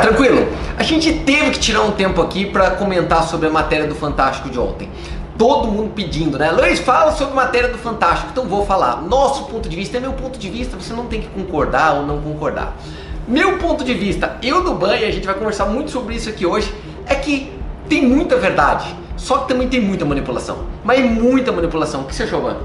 tranquilo? 0.00 0.48
A 0.76 0.82
gente 0.82 1.12
teve 1.12 1.50
que 1.52 1.58
tirar 1.58 1.82
um 1.82 1.92
tempo 1.92 2.20
aqui 2.20 2.46
para 2.46 2.70
comentar 2.72 3.22
sobre 3.24 3.48
a 3.48 3.50
matéria 3.50 3.86
do 3.86 3.94
Fantástico 3.94 4.48
de 4.48 4.58
ontem. 4.58 4.90
Todo 5.38 5.68
mundo 5.68 5.92
pedindo, 5.94 6.38
né? 6.38 6.50
Luiz, 6.50 6.80
fala 6.80 7.12
sobre 7.12 7.32
a 7.32 7.36
matéria 7.36 7.68
do 7.68 7.78
Fantástico. 7.78 8.28
Então 8.32 8.44
vou 8.46 8.66
falar. 8.66 9.02
Nosso 9.02 9.44
ponto 9.44 9.68
de 9.68 9.76
vista 9.76 9.96
é 9.96 10.00
meu 10.00 10.12
ponto 10.12 10.38
de 10.38 10.50
vista, 10.50 10.76
você 10.76 10.92
não 10.92 11.06
tem 11.06 11.20
que 11.20 11.28
concordar 11.28 11.94
ou 11.94 12.06
não 12.06 12.20
concordar. 12.20 12.76
Meu 13.26 13.58
ponto 13.58 13.84
de 13.84 13.94
vista, 13.94 14.36
eu 14.42 14.64
do 14.64 14.74
banho, 14.74 15.06
a 15.06 15.10
gente 15.10 15.26
vai 15.26 15.34
conversar 15.34 15.66
muito 15.66 15.90
sobre 15.90 16.14
isso 16.14 16.28
aqui 16.28 16.44
hoje, 16.44 16.74
é 17.06 17.14
que 17.14 17.52
tem 17.88 18.06
muita 18.06 18.36
verdade, 18.36 18.94
só 19.16 19.38
que 19.38 19.48
também 19.48 19.68
tem 19.68 19.80
muita 19.80 20.04
manipulação. 20.04 20.64
Mas 20.82 21.00
muita 21.04 21.52
manipulação. 21.52 22.02
O 22.02 22.04
que 22.04 22.14
você 22.14 22.24
achou, 22.24 22.42
Ban? 22.42 22.56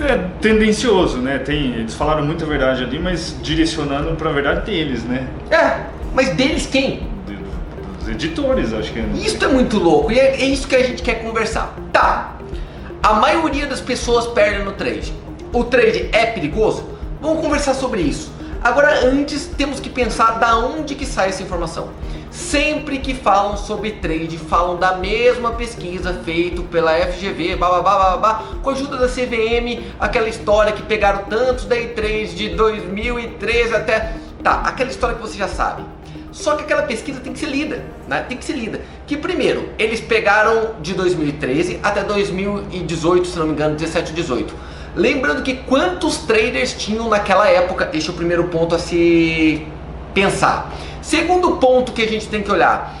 É 0.00 0.16
tendencioso, 0.40 1.18
né? 1.18 1.38
Tem, 1.38 1.74
eles 1.74 1.94
falaram 1.94 2.24
muita 2.24 2.46
verdade 2.46 2.82
ali, 2.82 2.98
mas 2.98 3.36
direcionando 3.42 4.14
para 4.16 4.30
a 4.30 4.32
verdade 4.32 4.70
deles, 4.70 5.04
né? 5.04 5.28
É, 5.50 5.82
mas 6.14 6.30
deles 6.30 6.66
quem? 6.66 7.08
Dos 7.98 8.08
editores, 8.08 8.72
acho 8.72 8.92
que 8.92 8.98
é. 8.98 9.04
Isso 9.14 9.44
é 9.44 9.48
muito 9.48 9.78
louco 9.78 10.10
e 10.10 10.18
é, 10.18 10.40
é 10.40 10.44
isso 10.46 10.66
que 10.66 10.74
a 10.74 10.82
gente 10.82 11.02
quer 11.02 11.22
conversar. 11.22 11.76
Tá, 11.92 12.36
a 13.02 13.14
maioria 13.14 13.66
das 13.66 13.80
pessoas 13.80 14.26
perde 14.28 14.64
no 14.64 14.72
trade. 14.72 15.12
O 15.52 15.64
trade 15.64 16.08
é 16.12 16.26
perigoso? 16.26 16.88
Vamos 17.20 17.40
conversar 17.40 17.74
sobre 17.74 18.00
isso. 18.00 18.31
Agora, 18.62 19.04
antes, 19.04 19.46
temos 19.46 19.80
que 19.80 19.90
pensar 19.90 20.38
da 20.38 20.56
onde 20.56 20.94
que 20.94 21.04
sai 21.04 21.30
essa 21.30 21.42
informação. 21.42 21.90
Sempre 22.30 22.98
que 22.98 23.12
falam 23.12 23.56
sobre 23.56 23.90
trade, 23.92 24.38
falam 24.38 24.76
da 24.76 24.96
mesma 24.96 25.50
pesquisa 25.52 26.14
feita 26.24 26.62
pela 26.62 26.92
FGV, 26.92 27.56
babá, 27.56 28.44
com 28.62 28.70
a 28.70 28.72
ajuda 28.72 28.96
da 28.98 29.08
CVM, 29.08 29.82
aquela 29.98 30.28
história 30.28 30.72
que 30.72 30.82
pegaram 30.82 31.24
tantos 31.24 31.64
day 31.64 31.88
trades 31.88 32.34
de 32.36 32.50
2013 32.50 33.74
até. 33.74 34.14
Tá, 34.44 34.62
aquela 34.64 34.90
história 34.90 35.16
que 35.16 35.22
você 35.22 35.36
já 35.36 35.48
sabe. 35.48 35.82
Só 36.30 36.56
que 36.56 36.62
aquela 36.62 36.82
pesquisa 36.82 37.20
tem 37.20 37.32
que 37.32 37.38
ser 37.38 37.46
lida, 37.46 37.84
né? 38.08 38.24
Tem 38.26 38.38
que 38.38 38.44
ser 38.44 38.54
lida. 38.54 38.80
Que 39.06 39.16
primeiro, 39.16 39.68
eles 39.78 40.00
pegaram 40.00 40.76
de 40.80 40.94
2013 40.94 41.80
até 41.82 42.02
2018, 42.02 43.26
se 43.26 43.38
não 43.38 43.46
me 43.46 43.52
engano, 43.52 43.76
17 43.76 44.12
18. 44.12 44.71
Lembrando 44.94 45.42
que 45.42 45.54
quantos 45.54 46.18
traders 46.18 46.74
tinham 46.74 47.08
naquela 47.08 47.48
época, 47.48 47.88
este 47.94 48.10
é 48.10 48.12
o 48.12 48.16
primeiro 48.16 48.44
ponto 48.48 48.74
a 48.74 48.78
se 48.78 49.66
pensar. 50.12 50.70
Segundo 51.00 51.56
ponto 51.56 51.92
que 51.92 52.02
a 52.02 52.06
gente 52.06 52.28
tem 52.28 52.42
que 52.42 52.52
olhar, 52.52 52.98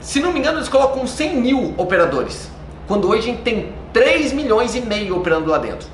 se 0.00 0.20
não 0.20 0.32
me 0.32 0.38
engano 0.38 0.58
eles 0.58 0.70
colocam 0.70 1.06
100 1.06 1.36
mil 1.36 1.74
operadores, 1.76 2.50
quando 2.86 3.06
hoje 3.08 3.18
a 3.18 3.24
gente 3.24 3.42
tem 3.42 3.72
3 3.92 4.32
milhões 4.32 4.74
e 4.74 4.80
meio 4.80 5.18
operando 5.18 5.50
lá 5.50 5.58
dentro. 5.58 5.86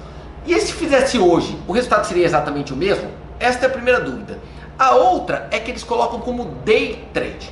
E 0.47 0.59
se 0.61 0.73
fizesse 0.73 1.19
hoje, 1.19 1.59
o 1.67 1.73
resultado 1.73 2.07
seria 2.07 2.25
exatamente 2.25 2.73
o 2.73 2.77
mesmo? 2.77 3.09
Esta 3.41 3.67
é 3.67 3.69
a 3.69 3.73
primeira 3.73 3.99
dúvida. 3.99 4.39
A 4.79 4.95
outra 4.95 5.49
é 5.51 5.59
que 5.59 5.73
eles 5.73 5.83
colocam 5.83 6.21
como 6.21 6.45
day 6.65 7.09
trade. 7.13 7.51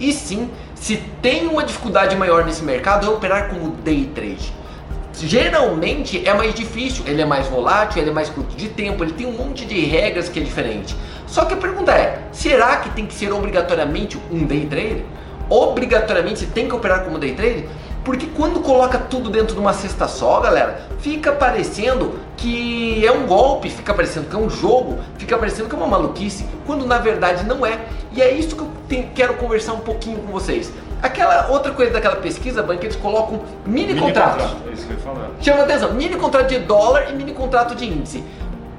E 0.00 0.12
sim, 0.12 0.50
se 0.74 0.96
tem 1.22 1.46
uma 1.46 1.62
dificuldade 1.62 2.16
maior 2.16 2.44
nesse 2.44 2.64
mercado 2.64 3.06
é 3.06 3.10
operar 3.10 3.50
como 3.50 3.70
day 3.84 4.10
trade 4.12 4.59
geralmente 5.20 6.26
é 6.26 6.34
mais 6.34 6.54
difícil, 6.54 7.04
ele 7.06 7.22
é 7.22 7.24
mais 7.24 7.46
volátil, 7.46 8.00
ele 8.00 8.10
é 8.10 8.12
mais 8.12 8.28
curto 8.28 8.56
de 8.56 8.68
tempo, 8.68 9.04
ele 9.04 9.12
tem 9.12 9.26
um 9.26 9.32
monte 9.32 9.64
de 9.64 9.80
regras 9.80 10.28
que 10.28 10.40
é 10.40 10.42
diferente. 10.42 10.96
Só 11.26 11.44
que 11.44 11.54
a 11.54 11.56
pergunta 11.56 11.92
é: 11.92 12.22
será 12.32 12.76
que 12.76 12.90
tem 12.90 13.06
que 13.06 13.14
ser 13.14 13.32
obrigatoriamente 13.32 14.18
um 14.30 14.44
day 14.44 14.66
trader? 14.66 15.04
Obrigatoriamente 15.48 16.46
tem 16.46 16.68
que 16.68 16.74
operar 16.74 17.04
como 17.04 17.18
day 17.18 17.34
trader? 17.34 17.68
Porque 18.04 18.26
quando 18.34 18.60
coloca 18.60 18.98
tudo 18.98 19.28
dentro 19.28 19.54
de 19.54 19.60
uma 19.60 19.74
cesta 19.74 20.08
só, 20.08 20.40
galera, 20.40 20.88
fica 21.00 21.32
parecendo 21.32 22.18
que 22.36 23.06
é 23.06 23.12
um 23.12 23.26
golpe, 23.26 23.68
fica 23.68 23.92
parecendo 23.92 24.26
que 24.26 24.34
é 24.34 24.38
um 24.38 24.48
jogo, 24.48 24.98
fica 25.18 25.36
parecendo 25.36 25.68
que 25.68 25.74
é 25.74 25.78
uma 25.78 25.86
maluquice, 25.86 26.46
quando 26.66 26.86
na 26.86 26.98
verdade 26.98 27.44
não 27.44 27.64
é. 27.66 27.78
E 28.12 28.22
é 28.22 28.32
isso 28.32 28.56
que 28.56 28.62
eu 28.62 28.70
quero 29.14 29.34
conversar 29.34 29.74
um 29.74 29.80
pouquinho 29.80 30.18
com 30.18 30.32
vocês. 30.32 30.72
Aquela 31.02 31.48
outra 31.48 31.72
coisa 31.72 31.92
daquela 31.92 32.16
pesquisa, 32.16 32.62
banca, 32.62 32.84
eles 32.84 32.96
colocam 32.96 33.40
mini, 33.64 33.88
mini 33.88 34.00
contratos. 34.00 34.46
Contrato, 34.46 34.68
é 34.68 34.72
isso 34.72 34.86
que 34.86 34.92
eu 34.92 34.96
ia 34.96 35.02
falar. 35.02 35.30
Chama 35.40 35.62
atenção, 35.62 35.94
mini 35.94 36.16
contrato 36.16 36.48
de 36.48 36.58
dólar 36.58 37.10
e 37.10 37.14
mini 37.14 37.32
contrato 37.32 37.74
de 37.74 37.86
índice. 37.86 38.22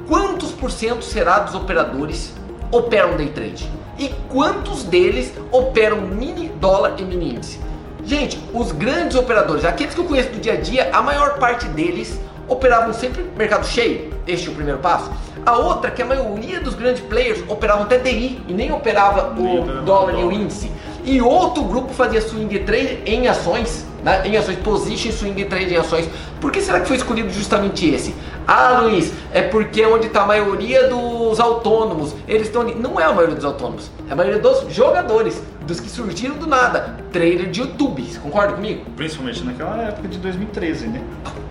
Quantos 0.07 0.51
por 0.51 0.69
cento 0.69 1.03
será 1.03 1.39
dos 1.39 1.55
operadores 1.55 2.33
operam 2.71 3.17
day 3.17 3.29
trade? 3.29 3.67
E 3.97 4.09
quantos 4.29 4.83
deles 4.83 5.33
operam 5.51 6.01
mini 6.01 6.49
dólar 6.49 6.95
e 6.97 7.03
mini 7.03 7.35
índice? 7.35 7.59
Gente, 8.03 8.39
os 8.53 8.71
grandes 8.71 9.15
operadores, 9.15 9.63
aqueles 9.63 9.93
que 9.93 10.01
eu 10.01 10.05
conheço 10.05 10.29
do 10.29 10.39
dia 10.39 10.53
a 10.53 10.57
dia, 10.57 10.89
a 10.91 11.01
maior 11.01 11.37
parte 11.37 11.67
deles 11.67 12.19
operavam 12.47 12.93
sempre 12.93 13.23
mercado 13.37 13.65
cheio. 13.65 14.11
Este 14.27 14.47
é 14.47 14.51
o 14.51 14.55
primeiro 14.55 14.79
passo. 14.79 15.09
A 15.45 15.57
outra, 15.57 15.89
que 15.89 16.01
a 16.01 16.05
maioria 16.05 16.59
dos 16.59 16.75
grandes 16.75 17.01
players 17.01 17.43
operavam 17.47 17.85
TDI 17.85 18.41
e 18.47 18.53
nem 18.53 18.71
operava 18.71 19.33
o 19.39 19.81
dólar 19.83 20.19
e 20.19 20.23
o 20.23 20.31
índice. 20.31 20.71
E 21.03 21.21
outro 21.21 21.63
grupo 21.63 21.93
fazia 21.93 22.21
swing 22.21 22.59
trade 22.59 22.99
em 23.05 23.27
ações, 23.27 23.85
né? 24.03 24.21
em 24.25 24.37
ações, 24.37 24.57
position 24.59 25.11
swing 25.11 25.45
trade 25.45 25.73
em 25.73 25.77
ações. 25.77 26.07
Por 26.39 26.51
que 26.51 26.61
será 26.61 26.79
que 26.79 26.87
foi 26.87 26.97
escolhido 26.97 27.29
justamente 27.31 27.89
esse? 27.89 28.13
Ah, 28.47 28.81
Luiz, 28.81 29.13
é 29.33 29.41
porque 29.41 29.81
é 29.81 29.87
onde 29.87 30.07
está 30.07 30.23
a 30.23 30.25
maioria 30.25 30.87
dos 30.87 31.39
autônomos. 31.39 32.15
Eles 32.27 32.47
estão 32.47 32.61
ali. 32.61 32.75
Não 32.75 32.99
é 32.99 33.03
a 33.03 33.13
maioria 33.13 33.35
dos 33.35 33.45
autônomos, 33.45 33.89
é 34.09 34.13
a 34.13 34.15
maioria 34.15 34.39
dos 34.39 34.71
jogadores, 34.73 35.41
dos 35.65 35.79
que 35.79 35.89
surgiram 35.89 36.35
do 36.35 36.47
nada. 36.47 36.97
Trader 37.11 37.49
de 37.49 37.61
YouTube, 37.61 38.03
você 38.03 38.19
concorda 38.19 38.53
comigo? 38.53 38.85
Principalmente 38.95 39.43
naquela 39.43 39.81
época 39.83 40.07
de 40.07 40.17
2013, 40.17 40.87
né? 40.87 41.01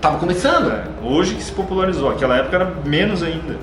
Tava 0.01 0.19
começando. 0.19 0.71
É, 0.71 0.85
hoje 1.03 1.35
que 1.35 1.43
se 1.43 1.53
popularizou, 1.53 2.11
aquela 2.11 2.37
época 2.37 2.57
era 2.57 2.75
menos 2.85 3.23
ainda. 3.23 3.59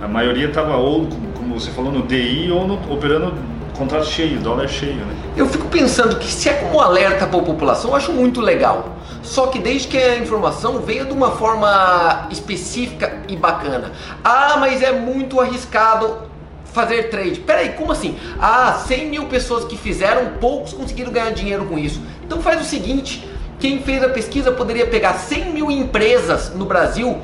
A 0.00 0.08
maioria 0.08 0.48
estava 0.48 0.76
ou, 0.76 1.08
como 1.34 1.58
você 1.58 1.70
falou, 1.70 1.90
no 1.90 2.02
DI 2.02 2.50
ou 2.50 2.66
no, 2.66 2.74
operando 2.92 3.34
contrato 3.76 4.06
cheio, 4.06 4.38
dólar 4.40 4.68
cheio, 4.68 4.96
né? 4.96 5.14
Eu 5.36 5.46
fico 5.48 5.66
pensando 5.68 6.16
que 6.16 6.26
se 6.26 6.48
é 6.48 6.54
como 6.54 6.80
alerta 6.80 7.26
para 7.26 7.38
a 7.38 7.42
população, 7.42 7.90
eu 7.90 7.96
acho 7.96 8.12
muito 8.12 8.40
legal. 8.40 8.96
Só 9.22 9.48
que 9.48 9.58
desde 9.58 9.88
que 9.88 9.98
a 9.98 10.16
informação 10.16 10.80
venha 10.80 11.04
de 11.04 11.12
uma 11.12 11.32
forma 11.32 12.28
específica 12.30 13.22
e 13.28 13.36
bacana. 13.36 13.92
Ah, 14.24 14.56
mas 14.58 14.82
é 14.82 14.92
muito 14.92 15.40
arriscado 15.40 16.18
fazer 16.72 17.04
trade. 17.04 17.40
Peraí, 17.40 17.70
como 17.70 17.92
assim? 17.92 18.16
Ah, 18.38 18.82
100 18.86 19.08
mil 19.08 19.26
pessoas 19.26 19.64
que 19.64 19.76
fizeram, 19.76 20.32
poucos 20.40 20.72
conseguiram 20.72 21.10
ganhar 21.10 21.30
dinheiro 21.30 21.64
com 21.64 21.78
isso. 21.78 22.00
Então 22.24 22.40
faz 22.40 22.60
o 22.60 22.64
seguinte, 22.64 23.28
quem 23.58 23.80
fez 23.80 24.02
a 24.04 24.10
pesquisa 24.10 24.52
poderia 24.52 24.86
pegar 24.86 25.14
100 25.14 25.52
mil 25.52 25.70
empresas 25.70 26.52
no 26.54 26.66
Brasil, 26.66 27.18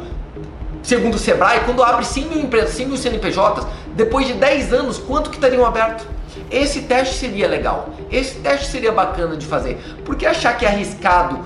segundo 0.83 1.15
o 1.15 1.19
Sebrae, 1.19 1.61
quando 1.67 1.83
abre 1.83 2.05
100 2.05 2.25
mil 2.25 2.41
empresas, 2.41 2.71
100 2.75 2.87
mil 2.87 2.97
CNPJs, 2.97 3.67
depois 3.95 4.27
de 4.27 4.33
10 4.33 4.73
anos, 4.73 4.99
quanto 4.99 5.29
que 5.29 5.37
estariam 5.37 5.65
abertos? 5.67 6.07
Esse 6.53 6.83
teste 6.83 7.17
seria 7.17 7.49
legal, 7.49 7.89
esse 8.11 8.37
teste 8.37 8.67
seria 8.67 8.93
bacana 8.93 9.37
de 9.37 9.47
fazer, 9.47 9.81
porque 10.05 10.27
achar 10.27 10.57
que 10.57 10.65
é 10.65 10.69
arriscado 10.69 11.41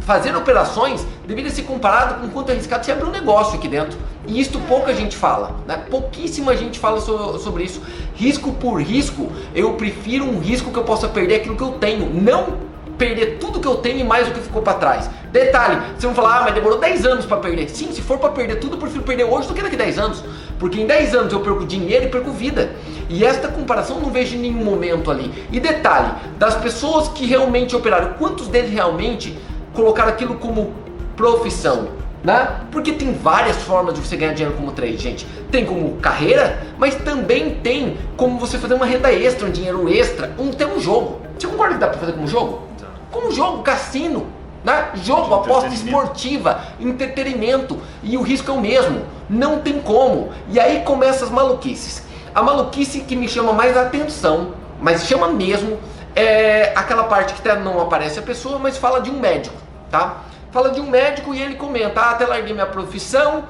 fazer 0.00 0.34
operações 0.34 1.06
deveria 1.26 1.50
ser 1.50 1.62
comparado 1.62 2.20
com 2.20 2.28
quanto 2.30 2.48
é 2.48 2.52
arriscado 2.52 2.84
você 2.84 2.90
abrir 2.90 3.06
um 3.06 3.12
negócio 3.12 3.56
aqui 3.56 3.68
dentro. 3.68 3.98
E 4.26 4.40
isso 4.40 4.58
pouca 4.60 4.92
gente 4.94 5.16
fala, 5.16 5.54
né? 5.66 5.84
pouquíssima 5.90 6.56
gente 6.56 6.78
fala 6.78 7.00
so, 7.00 7.38
sobre 7.38 7.64
isso. 7.64 7.80
Risco 8.14 8.52
por 8.54 8.80
risco, 8.80 9.30
eu 9.54 9.74
prefiro 9.74 10.24
um 10.24 10.40
risco 10.40 10.70
que 10.72 10.78
eu 10.78 10.84
possa 10.84 11.06
perder 11.06 11.36
aquilo 11.36 11.56
que 11.56 11.62
eu 11.62 11.72
tenho, 11.72 12.12
não 12.12 12.70
perder 13.00 13.38
tudo 13.38 13.60
que 13.60 13.66
eu 13.66 13.76
tenho 13.76 14.00
e 14.00 14.04
mais 14.04 14.28
o 14.28 14.32
que 14.32 14.40
ficou 14.40 14.60
para 14.60 14.74
trás. 14.74 15.08
Detalhe, 15.32 15.80
você 15.96 16.06
vai 16.06 16.14
falar, 16.14 16.38
ah, 16.38 16.42
mas 16.42 16.54
demorou 16.54 16.78
10 16.78 17.06
anos 17.06 17.24
para 17.24 17.38
perder. 17.38 17.70
Sim, 17.70 17.92
se 17.92 18.02
for 18.02 18.18
para 18.18 18.28
perder 18.28 18.56
tudo, 18.56 18.74
eu 18.74 18.78
prefiro 18.78 19.02
perder 19.02 19.24
hoje 19.24 19.48
do 19.48 19.54
que 19.54 19.62
daqui 19.62 19.76
a 19.76 19.78
10 19.78 19.98
anos. 19.98 20.24
Porque 20.58 20.78
em 20.78 20.86
10 20.86 21.14
anos 21.14 21.32
eu 21.32 21.40
perco 21.40 21.64
dinheiro 21.64 22.04
e 22.06 22.08
perco 22.08 22.30
vida. 22.30 22.72
E 23.12 23.24
esta 23.24 23.48
comparação 23.48 23.98
não 23.98 24.08
vejo 24.08 24.36
em 24.36 24.38
nenhum 24.38 24.64
momento 24.64 25.10
ali. 25.10 25.34
E 25.50 25.58
detalhe, 25.58 26.12
das 26.38 26.54
pessoas 26.54 27.08
que 27.08 27.26
realmente 27.26 27.74
operaram, 27.74 28.12
quantos 28.12 28.46
deles 28.46 28.70
realmente 28.70 29.36
colocaram 29.74 30.10
aquilo 30.10 30.36
como 30.36 30.72
profissão? 31.16 31.88
Né? 32.22 32.60
Porque 32.70 32.92
tem 32.92 33.12
várias 33.12 33.56
formas 33.56 33.94
de 33.94 34.00
você 34.00 34.16
ganhar 34.16 34.32
dinheiro 34.34 34.56
como 34.56 34.70
trade, 34.70 34.96
gente. 34.96 35.26
Tem 35.50 35.66
como 35.66 35.96
carreira, 35.96 36.62
mas 36.78 36.94
também 36.94 37.56
tem 37.56 37.98
como 38.16 38.38
você 38.38 38.58
fazer 38.58 38.74
uma 38.74 38.86
renda 38.86 39.12
extra, 39.12 39.48
um 39.48 39.50
dinheiro 39.50 39.92
extra, 39.92 40.32
um, 40.38 40.52
ter 40.52 40.66
um 40.66 40.78
jogo. 40.78 41.20
Você 41.36 41.48
concorda 41.48 41.74
que 41.74 41.80
dá 41.80 41.88
para 41.88 41.98
fazer 41.98 42.12
como 42.12 42.28
jogo? 42.28 42.62
Como 43.10 43.32
jogo, 43.32 43.64
cassino. 43.64 44.28
Né? 44.62 44.90
Jogo, 45.02 45.34
aposta 45.34 45.70
esportiva, 45.70 46.62
entretenimento 46.78 47.76
e 48.04 48.16
o 48.16 48.22
risco 48.22 48.52
é 48.52 48.54
o 48.54 48.60
mesmo. 48.60 49.00
Não 49.28 49.58
tem 49.58 49.80
como. 49.80 50.28
E 50.48 50.60
aí 50.60 50.82
começam 50.84 51.26
as 51.26 51.34
maluquices. 51.34 52.08
A 52.34 52.42
maluquice 52.42 53.00
que 53.00 53.16
me 53.16 53.28
chama 53.28 53.52
mais 53.52 53.76
atenção, 53.76 54.54
mas 54.80 55.06
chama 55.06 55.28
mesmo, 55.28 55.78
é 56.14 56.72
aquela 56.76 57.04
parte 57.04 57.34
que 57.34 57.40
até 57.40 57.60
não 57.60 57.80
aparece 57.80 58.18
a 58.18 58.22
pessoa, 58.22 58.58
mas 58.58 58.76
fala 58.76 59.00
de 59.00 59.10
um 59.10 59.18
médico, 59.18 59.56
tá? 59.90 60.24
Fala 60.50 60.70
de 60.70 60.80
um 60.80 60.88
médico 60.88 61.34
e 61.34 61.40
ele 61.40 61.54
comenta: 61.54 62.00
ah, 62.00 62.10
até 62.10 62.26
larguei 62.26 62.52
minha 62.52 62.66
profissão, 62.66 63.44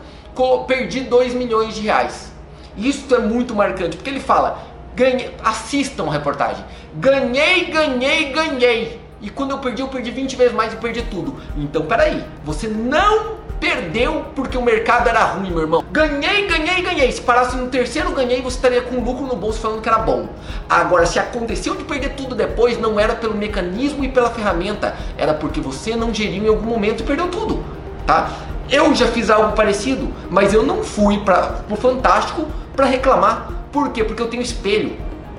perdi 0.67 1.01
2 1.01 1.35
milhões 1.35 1.75
de 1.75 1.83
reais. 1.83 2.33
Isso 2.77 3.15
é 3.15 3.19
muito 3.19 3.55
marcante, 3.55 3.97
porque 3.97 4.11
ele 4.11 4.21
fala: 4.21 4.59
ganhei, 4.95 5.35
assistam 5.45 6.09
a 6.09 6.13
reportagem, 6.13 6.65
ganhei, 6.95 7.67
ganhei, 7.67 8.33
ganhei. 8.33 9.01
E 9.21 9.29
quando 9.29 9.51
eu 9.51 9.59
perdi, 9.59 9.83
eu 9.83 9.89
perdi 9.89 10.11
20 10.11 10.37
vezes 10.37 10.55
mais 10.55 10.73
e 10.73 10.77
perdi 10.77 11.03
tudo. 11.03 11.39
Então, 11.57 11.85
peraí, 11.85 12.25
você 12.43 12.67
não 12.67 13.40
Perdeu 13.61 14.25
porque 14.35 14.57
o 14.57 14.63
mercado 14.63 15.09
era 15.09 15.23
ruim, 15.23 15.51
meu 15.51 15.61
irmão. 15.61 15.85
Ganhei, 15.93 16.47
ganhei, 16.47 16.81
ganhei. 16.81 17.13
Se 17.13 17.21
parasse 17.21 17.57
no 17.57 17.69
terceiro 17.69 18.11
ganhei, 18.13 18.41
você 18.41 18.57
estaria 18.57 18.81
com 18.81 18.97
lucro 19.01 19.27
no 19.27 19.37
bolso 19.37 19.61
falando 19.61 19.83
que 19.83 19.89
era 19.89 19.99
bom. 19.99 20.31
Agora, 20.69 21.05
se 21.05 21.19
aconteceu 21.19 21.75
de 21.75 21.85
perder 21.85 22.15
tudo 22.15 22.35
depois, 22.35 22.81
não 22.81 22.99
era 22.99 23.15
pelo 23.15 23.35
mecanismo 23.35 24.03
e 24.03 24.09
pela 24.09 24.31
ferramenta, 24.31 24.97
era 25.19 25.35
porque 25.35 25.61
você 25.61 25.95
não 25.95 26.13
geriu 26.13 26.45
em 26.45 26.49
algum 26.49 26.67
momento 26.67 27.03
e 27.03 27.07
perdeu 27.07 27.29
tudo, 27.29 27.63
tá? 28.07 28.31
Eu 28.71 28.95
já 28.95 29.09
fiz 29.09 29.29
algo 29.29 29.53
parecido, 29.53 30.11
mas 30.31 30.55
eu 30.55 30.63
não 30.63 30.83
fui 30.83 31.19
para 31.19 31.57
o 31.69 31.77
Fantástico 31.77 32.47
para 32.75 32.87
reclamar. 32.87 33.51
Por 33.71 33.91
quê? 33.91 34.05
Porque 34.05 34.23
eu 34.23 34.29
tenho 34.29 34.43
espelho. 34.43 34.97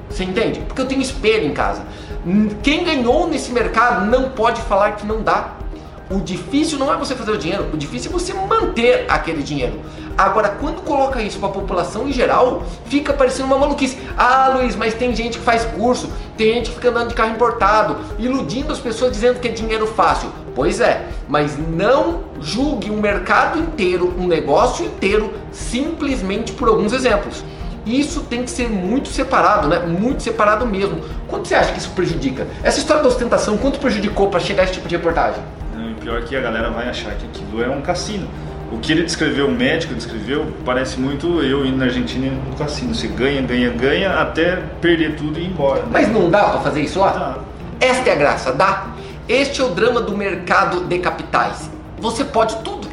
Você 0.09 0.25
entende? 0.25 0.59
Porque 0.59 0.81
eu 0.81 0.85
tenho 0.85 1.01
espelho 1.01 1.47
em 1.47 1.53
casa. 1.53 1.83
Quem 2.61 2.83
ganhou 2.83 3.27
nesse 3.27 3.51
mercado 3.51 4.05
não 4.05 4.29
pode 4.29 4.61
falar 4.61 4.91
que 4.91 5.05
não 5.07 5.23
dá. 5.23 5.53
O 6.11 6.19
difícil 6.19 6.77
não 6.77 6.93
é 6.93 6.97
você 6.97 7.15
fazer 7.15 7.31
o 7.31 7.37
dinheiro, 7.37 7.69
o 7.71 7.77
difícil 7.77 8.09
é 8.09 8.13
você 8.13 8.33
manter 8.33 9.05
aquele 9.07 9.41
dinheiro. 9.41 9.79
Agora, 10.17 10.49
quando 10.49 10.81
coloca 10.81 11.21
isso 11.21 11.39
para 11.39 11.47
a 11.47 11.51
população 11.53 12.05
em 12.05 12.11
geral, 12.11 12.63
fica 12.83 13.13
parecendo 13.13 13.45
uma 13.45 13.57
maluquice. 13.57 13.97
Ah, 14.17 14.51
Luiz, 14.57 14.75
mas 14.75 14.93
tem 14.93 15.15
gente 15.15 15.37
que 15.37 15.43
faz 15.43 15.63
curso, 15.63 16.11
tem 16.35 16.55
gente 16.55 16.69
que 16.69 16.75
fica 16.75 16.89
andando 16.89 17.07
de 17.09 17.15
carro 17.15 17.31
importado, 17.31 17.95
iludindo 18.19 18.73
as 18.73 18.79
pessoas 18.79 19.13
dizendo 19.13 19.39
que 19.39 19.47
é 19.47 19.51
dinheiro 19.51 19.87
fácil. 19.87 20.29
Pois 20.53 20.81
é, 20.81 21.07
mas 21.29 21.57
não 21.57 22.23
julgue 22.41 22.91
um 22.91 22.99
mercado 22.99 23.57
inteiro, 23.57 24.13
um 24.19 24.27
negócio 24.27 24.85
inteiro, 24.85 25.33
simplesmente 25.49 26.51
por 26.51 26.67
alguns 26.67 26.91
exemplos. 26.91 27.41
Isso 27.85 28.19
tem 28.29 28.43
que 28.43 28.51
ser 28.51 28.69
muito 28.69 29.07
separado, 29.07 29.69
né? 29.69 29.79
Muito 29.79 30.21
separado 30.21 30.67
mesmo. 30.67 30.99
Quanto 31.29 31.47
você 31.47 31.55
acha 31.55 31.71
que 31.71 31.79
isso 31.79 31.91
prejudica? 31.91 32.45
Essa 32.61 32.79
história 32.79 33.01
da 33.01 33.07
ostentação, 33.07 33.57
quanto 33.57 33.79
prejudicou 33.79 34.27
para 34.27 34.41
chegar 34.41 34.63
a 34.63 34.65
esse 34.65 34.73
tipo 34.73 34.89
de 34.89 34.97
reportagem? 34.97 35.41
Pior 36.01 36.23
que 36.23 36.35
a 36.35 36.41
galera 36.41 36.69
vai 36.69 36.89
achar 36.89 37.15
que 37.15 37.25
aquilo 37.25 37.63
é 37.63 37.69
um 37.69 37.81
cassino. 37.81 38.27
O 38.71 38.79
que 38.79 38.91
ele 38.91 39.03
descreveu, 39.03 39.47
o 39.47 39.51
médico 39.51 39.93
descreveu, 39.93 40.47
parece 40.65 40.99
muito 40.99 41.41
eu 41.41 41.65
indo 41.65 41.77
na 41.77 41.85
Argentina 41.85 42.31
no 42.49 42.55
cassino. 42.55 42.95
Você 42.95 43.07
ganha, 43.07 43.41
ganha, 43.41 43.69
ganha 43.69 44.19
até 44.19 44.55
perder 44.81 45.15
tudo 45.15 45.37
e 45.39 45.43
ir 45.43 45.47
embora. 45.47 45.81
Né? 45.81 45.89
Mas 45.91 46.11
não 46.11 46.29
dá 46.29 46.43
para 46.43 46.61
fazer 46.61 46.81
isso 46.81 46.99
lá? 46.99 47.11
Dá. 47.11 47.37
Esta 47.85 48.09
é 48.09 48.13
a 48.13 48.15
graça, 48.15 48.51
dá. 48.53 48.87
Este 49.27 49.61
é 49.61 49.63
o 49.63 49.69
drama 49.69 50.01
do 50.01 50.17
mercado 50.17 50.85
de 50.85 50.99
capitais. 50.99 51.69
Você 51.99 52.23
pode 52.23 52.55
tudo. 52.57 52.87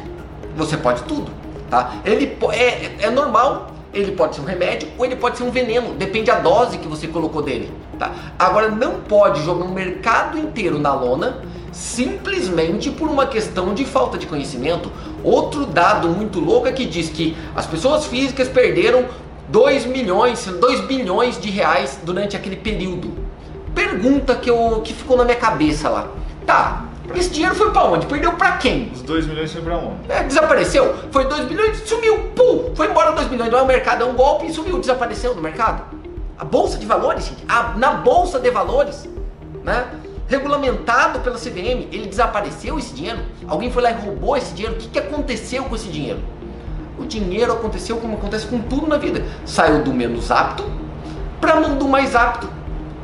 Você 0.55 0.77
pode 0.77 1.03
tudo. 1.03 1.31
Tá? 1.69 1.93
Ele 2.05 2.37
é, 2.51 3.05
é 3.05 3.09
normal. 3.09 3.71
Ele 3.91 4.11
pode 4.11 4.35
ser 4.35 4.41
um 4.41 4.45
remédio 4.45 4.87
ou 4.99 5.05
ele 5.05 5.15
pode 5.15 5.37
ser 5.37 5.43
um 5.43 5.49
veneno. 5.49 5.93
Depende 5.95 6.25
da 6.25 6.39
dose 6.39 6.77
que 6.77 6.87
você 6.87 7.07
colocou 7.07 7.41
dele. 7.41 7.71
Tá? 7.97 8.11
Agora 8.37 8.69
não 8.69 8.99
pode 8.99 9.43
jogar 9.43 9.65
um 9.65 9.73
mercado 9.73 10.37
inteiro 10.37 10.77
na 10.77 10.93
lona 10.93 11.37
simplesmente 11.71 12.89
por 12.89 13.09
uma 13.09 13.25
questão 13.25 13.73
de 13.73 13.85
falta 13.85 14.17
de 14.17 14.25
conhecimento. 14.25 14.91
Outro 15.23 15.65
dado 15.65 16.09
muito 16.09 16.39
louco 16.39 16.67
é 16.67 16.71
que 16.71 16.85
diz 16.85 17.09
que 17.09 17.35
as 17.55 17.65
pessoas 17.65 18.05
físicas 18.05 18.47
perderam 18.47 19.05
2 19.49 19.85
milhões, 19.85 20.45
2 20.45 20.81
bilhões 20.81 21.39
de 21.39 21.49
reais 21.49 21.99
durante 22.03 22.35
aquele 22.35 22.55
período. 22.55 23.11
Pergunta 23.73 24.35
que, 24.35 24.49
eu, 24.49 24.81
que 24.83 24.93
ficou 24.93 25.17
na 25.17 25.23
minha 25.23 25.37
cabeça 25.37 25.89
lá. 25.89 26.07
Tá, 26.45 26.85
esse 27.15 27.29
dinheiro 27.29 27.55
foi 27.55 27.71
para 27.71 27.83
onde? 27.85 28.05
Perdeu 28.05 28.33
para 28.33 28.57
quem? 28.57 28.91
Os 28.93 29.01
2 29.01 29.27
milhões 29.27 29.51
foi 29.51 29.61
para 29.61 29.77
onde? 29.77 29.95
É, 30.09 30.23
desapareceu. 30.23 30.95
Foi 31.11 31.25
2 31.25 31.45
bilhões, 31.45 31.79
sumiu, 31.87 32.17
pum, 32.35 32.71
foi 32.75 32.87
embora 32.87 33.11
2 33.11 33.29
milhões. 33.29 33.51
Não 33.51 33.59
é 33.59 33.61
o 33.61 33.67
mercado, 33.67 34.03
é 34.03 34.05
um 34.05 34.13
golpe 34.13 34.45
e 34.45 34.53
sumiu, 34.53 34.79
desapareceu 34.79 35.33
do 35.33 35.41
mercado. 35.41 35.83
A 36.37 36.45
bolsa 36.45 36.77
de 36.77 36.85
valores, 36.85 37.25
gente, 37.25 37.43
a, 37.47 37.73
na 37.77 37.93
bolsa 37.93 38.39
de 38.39 38.49
valores, 38.49 39.09
né? 39.63 39.87
Regulamentado 40.29 41.19
pela 41.19 41.37
CVM, 41.37 41.89
ele 41.91 42.05
desapareceu 42.07 42.77
esse 42.77 42.93
dinheiro? 42.93 43.19
Alguém 43.47 43.71
foi 43.71 43.81
lá 43.81 43.91
e 43.91 43.95
roubou 43.95 44.37
esse 44.37 44.53
dinheiro? 44.53 44.75
O 44.75 44.79
que, 44.79 44.87
que 44.87 44.99
aconteceu 44.99 45.65
com 45.65 45.75
esse 45.75 45.89
dinheiro? 45.89 46.19
O 46.97 47.05
dinheiro 47.05 47.51
aconteceu 47.51 47.97
como 47.97 48.15
acontece 48.15 48.45
com 48.45 48.59
tudo 48.59 48.87
na 48.87 48.97
vida. 48.97 49.25
Saiu 49.45 49.83
do 49.83 49.91
menos 49.91 50.29
apto 50.29 50.63
para 51.41 51.59
mão 51.59 51.77
do 51.77 51.87
mais 51.87 52.15
apto. 52.15 52.47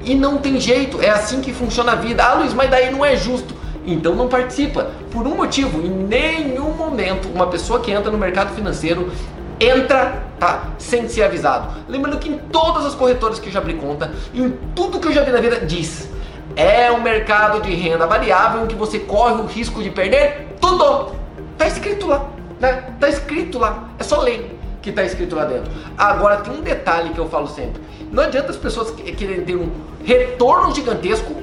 E 0.04 0.14
não 0.14 0.38
tem 0.38 0.60
jeito, 0.60 1.02
é 1.02 1.10
assim 1.10 1.42
que 1.42 1.52
funciona 1.52 1.94
a 1.94 1.96
vida. 1.96 2.24
Ah, 2.24 2.36
Luiz, 2.36 2.54
mas 2.54 2.70
daí 2.70 2.92
não 2.92 3.04
é 3.04 3.16
justo. 3.16 3.56
Então 3.86 4.14
não 4.14 4.28
participa. 4.28 4.92
Por 5.10 5.26
um 5.26 5.36
motivo, 5.36 5.82
em 5.82 5.90
nenhum 5.90 6.72
momento 6.74 7.28
uma 7.34 7.48
pessoa 7.48 7.80
que 7.80 7.92
entra 7.92 8.12
no 8.12 8.18
mercado 8.18 8.54
financeiro 8.54 9.12
entra, 9.60 10.24
tá? 10.38 10.72
Sem 10.78 11.08
ser 11.08 11.24
avisado. 11.24 11.74
Lembrando 11.88 12.20
que 12.20 12.30
em 12.30 12.38
todas 12.38 12.86
as 12.86 12.94
corretoras 12.94 13.40
que 13.40 13.48
eu 13.48 13.54
já 13.54 13.60
abri 13.60 13.76
conta, 13.76 14.12
em 14.34 14.52
tudo 14.76 15.00
que 15.00 15.08
eu 15.08 15.14
já 15.14 15.24
vi 15.24 15.32
na 15.32 15.40
vida, 15.40 15.66
diz 15.66 16.14
é 16.56 16.92
um 16.92 17.02
mercado 17.02 17.62
de 17.62 17.74
renda 17.74 18.08
variável 18.08 18.64
em 18.64 18.68
que 18.68 18.76
você 18.76 19.00
corre 19.00 19.42
o 19.42 19.46
risco 19.46 19.84
de 19.84 19.90
perder 19.90 20.56
tudo. 20.60 21.14
Tá 21.58 21.68
escrito 21.68 22.08
lá, 22.08 22.30
né? 22.60 22.84
Tá 23.00 23.10
escrito 23.10 23.60
lá. 23.60 23.90
É 24.00 24.04
só 24.04 24.22
ler 24.22 24.58
que 24.82 24.92
tá 24.92 25.04
escrito 25.04 25.36
lá 25.36 25.46
dentro. 25.46 25.72
Agora 25.98 26.38
tem 26.38 26.54
um 26.54 26.62
detalhe 26.62 27.10
que 27.10 27.20
eu 27.20 27.28
falo 27.28 27.48
sempre. 27.48 27.82
Não 28.12 28.24
adianta 28.24 28.52
as 28.52 28.58
pessoas 28.58 28.92
quererem 28.92 29.44
ter 29.44 29.56
um 29.56 29.70
retorno 30.04 30.74
gigantesco 30.74 31.36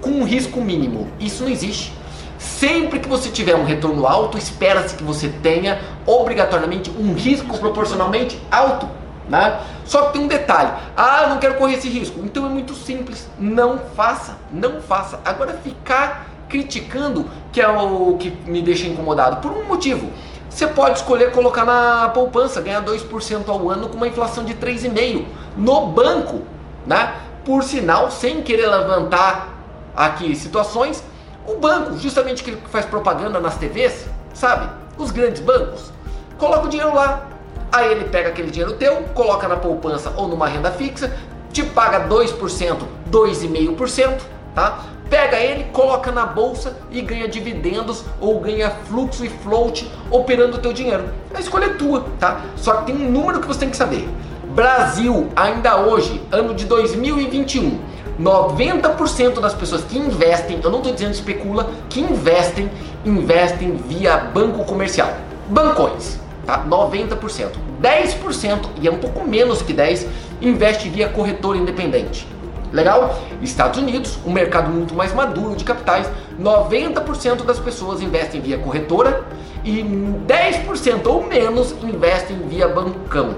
com 0.00 0.10
um 0.10 0.24
risco 0.24 0.60
mínimo. 0.60 1.08
Isso 1.18 1.42
não 1.42 1.50
existe. 1.50 1.92
Sempre 2.38 3.00
que 3.00 3.08
você 3.08 3.30
tiver 3.30 3.56
um 3.56 3.64
retorno 3.64 4.06
alto, 4.06 4.38
espera-se 4.38 4.94
que 4.94 5.02
você 5.02 5.28
tenha 5.28 5.80
obrigatoriamente 6.06 6.88
um 6.90 7.12
risco 7.14 7.58
proporcionalmente 7.58 8.40
alto. 8.50 8.88
Né? 9.28 9.60
Só 9.88 10.02
que 10.02 10.12
tem 10.12 10.22
um 10.22 10.28
detalhe: 10.28 10.70
ah, 10.94 11.26
não 11.28 11.38
quero 11.38 11.54
correr 11.54 11.74
esse 11.74 11.88
risco. 11.88 12.20
Então 12.20 12.44
é 12.46 12.48
muito 12.48 12.74
simples, 12.74 13.26
não 13.38 13.78
faça, 13.96 14.36
não 14.52 14.82
faça. 14.82 15.18
Agora 15.24 15.54
ficar 15.54 16.26
criticando, 16.48 17.26
que 17.50 17.60
é 17.60 17.68
o 17.68 18.16
que 18.18 18.30
me 18.46 18.62
deixa 18.62 18.86
incomodado, 18.86 19.38
por 19.38 19.50
um 19.50 19.64
motivo. 19.64 20.10
Você 20.48 20.66
pode 20.66 20.98
escolher 20.98 21.32
colocar 21.32 21.64
na 21.64 22.08
poupança, 22.10 22.60
ganhar 22.60 22.84
2% 22.84 23.48
ao 23.48 23.70
ano 23.70 23.88
com 23.88 23.96
uma 23.96 24.08
inflação 24.08 24.44
de 24.44 24.54
3,5% 24.54 25.24
no 25.56 25.86
banco, 25.86 26.42
né? 26.86 27.14
Por 27.44 27.62
sinal, 27.62 28.10
sem 28.10 28.42
querer 28.42 28.66
levantar 28.66 29.48
aqui 29.96 30.34
situações, 30.36 31.02
o 31.46 31.54
banco, 31.54 31.96
justamente 31.98 32.44
que 32.44 32.56
faz 32.68 32.84
propaganda 32.84 33.40
nas 33.40 33.56
TVs, 33.56 34.06
sabe? 34.34 34.68
Os 34.98 35.10
grandes 35.10 35.40
bancos, 35.40 35.92
coloca 36.36 36.66
o 36.66 36.68
dinheiro 36.68 36.94
lá, 36.94 37.26
Aí 37.70 37.90
ele 37.92 38.04
pega 38.06 38.30
aquele 38.30 38.50
dinheiro 38.50 38.74
teu, 38.74 38.96
coloca 39.14 39.46
na 39.46 39.56
poupança 39.56 40.12
ou 40.16 40.26
numa 40.26 40.48
renda 40.48 40.70
fixa, 40.70 41.12
te 41.52 41.62
paga 41.62 42.08
2%, 42.08 42.78
2,5%, 43.10 44.20
tá? 44.54 44.84
Pega 45.10 45.38
ele, 45.38 45.64
coloca 45.64 46.10
na 46.10 46.26
bolsa 46.26 46.76
e 46.90 47.00
ganha 47.00 47.28
dividendos 47.28 48.04
ou 48.20 48.40
ganha 48.40 48.70
fluxo 48.70 49.24
e 49.24 49.28
float 49.28 49.90
operando 50.10 50.56
o 50.56 50.60
teu 50.60 50.72
dinheiro. 50.72 51.04
A 51.34 51.40
escolha 51.40 51.66
é 51.66 51.68
tua, 51.70 52.04
tá? 52.18 52.42
Só 52.56 52.74
que 52.76 52.92
tem 52.92 52.94
um 52.94 53.10
número 53.10 53.40
que 53.40 53.46
você 53.46 53.60
tem 53.60 53.70
que 53.70 53.76
saber. 53.76 54.08
Brasil, 54.54 55.30
ainda 55.36 55.76
hoje, 55.76 56.22
ano 56.32 56.54
de 56.54 56.64
2021, 56.64 57.78
90% 58.20 59.40
das 59.40 59.54
pessoas 59.54 59.84
que 59.84 59.98
investem, 59.98 60.60
eu 60.62 60.70
não 60.70 60.78
estou 60.78 60.92
dizendo 60.92 61.12
especula, 61.12 61.70
que 61.88 62.00
investem, 62.00 62.70
investem 63.04 63.76
via 63.76 64.16
banco 64.16 64.64
comercial. 64.64 65.12
Bancões 65.48 66.18
tá? 66.48 66.64
90%. 66.66 67.50
10%, 67.82 68.68
e 68.80 68.88
é 68.88 68.90
um 68.90 68.96
pouco 68.96 69.28
menos 69.28 69.60
que 69.60 69.74
10%, 69.74 70.06
investe 70.40 70.88
via 70.88 71.06
corretora 71.06 71.58
independente. 71.58 72.26
Legal? 72.72 73.18
Estados 73.42 73.78
Unidos, 73.78 74.18
um 74.24 74.32
mercado 74.32 74.70
muito 74.70 74.94
mais 74.94 75.12
maduro 75.12 75.54
de 75.54 75.62
capitais, 75.62 76.08
90% 76.40 77.44
das 77.44 77.58
pessoas 77.58 78.00
investem 78.00 78.40
via 78.40 78.56
corretora 78.56 79.24
e 79.62 79.82
10% 79.82 81.06
ou 81.06 81.26
menos 81.26 81.74
investem 81.82 82.38
via 82.48 82.66
bancão. 82.66 83.34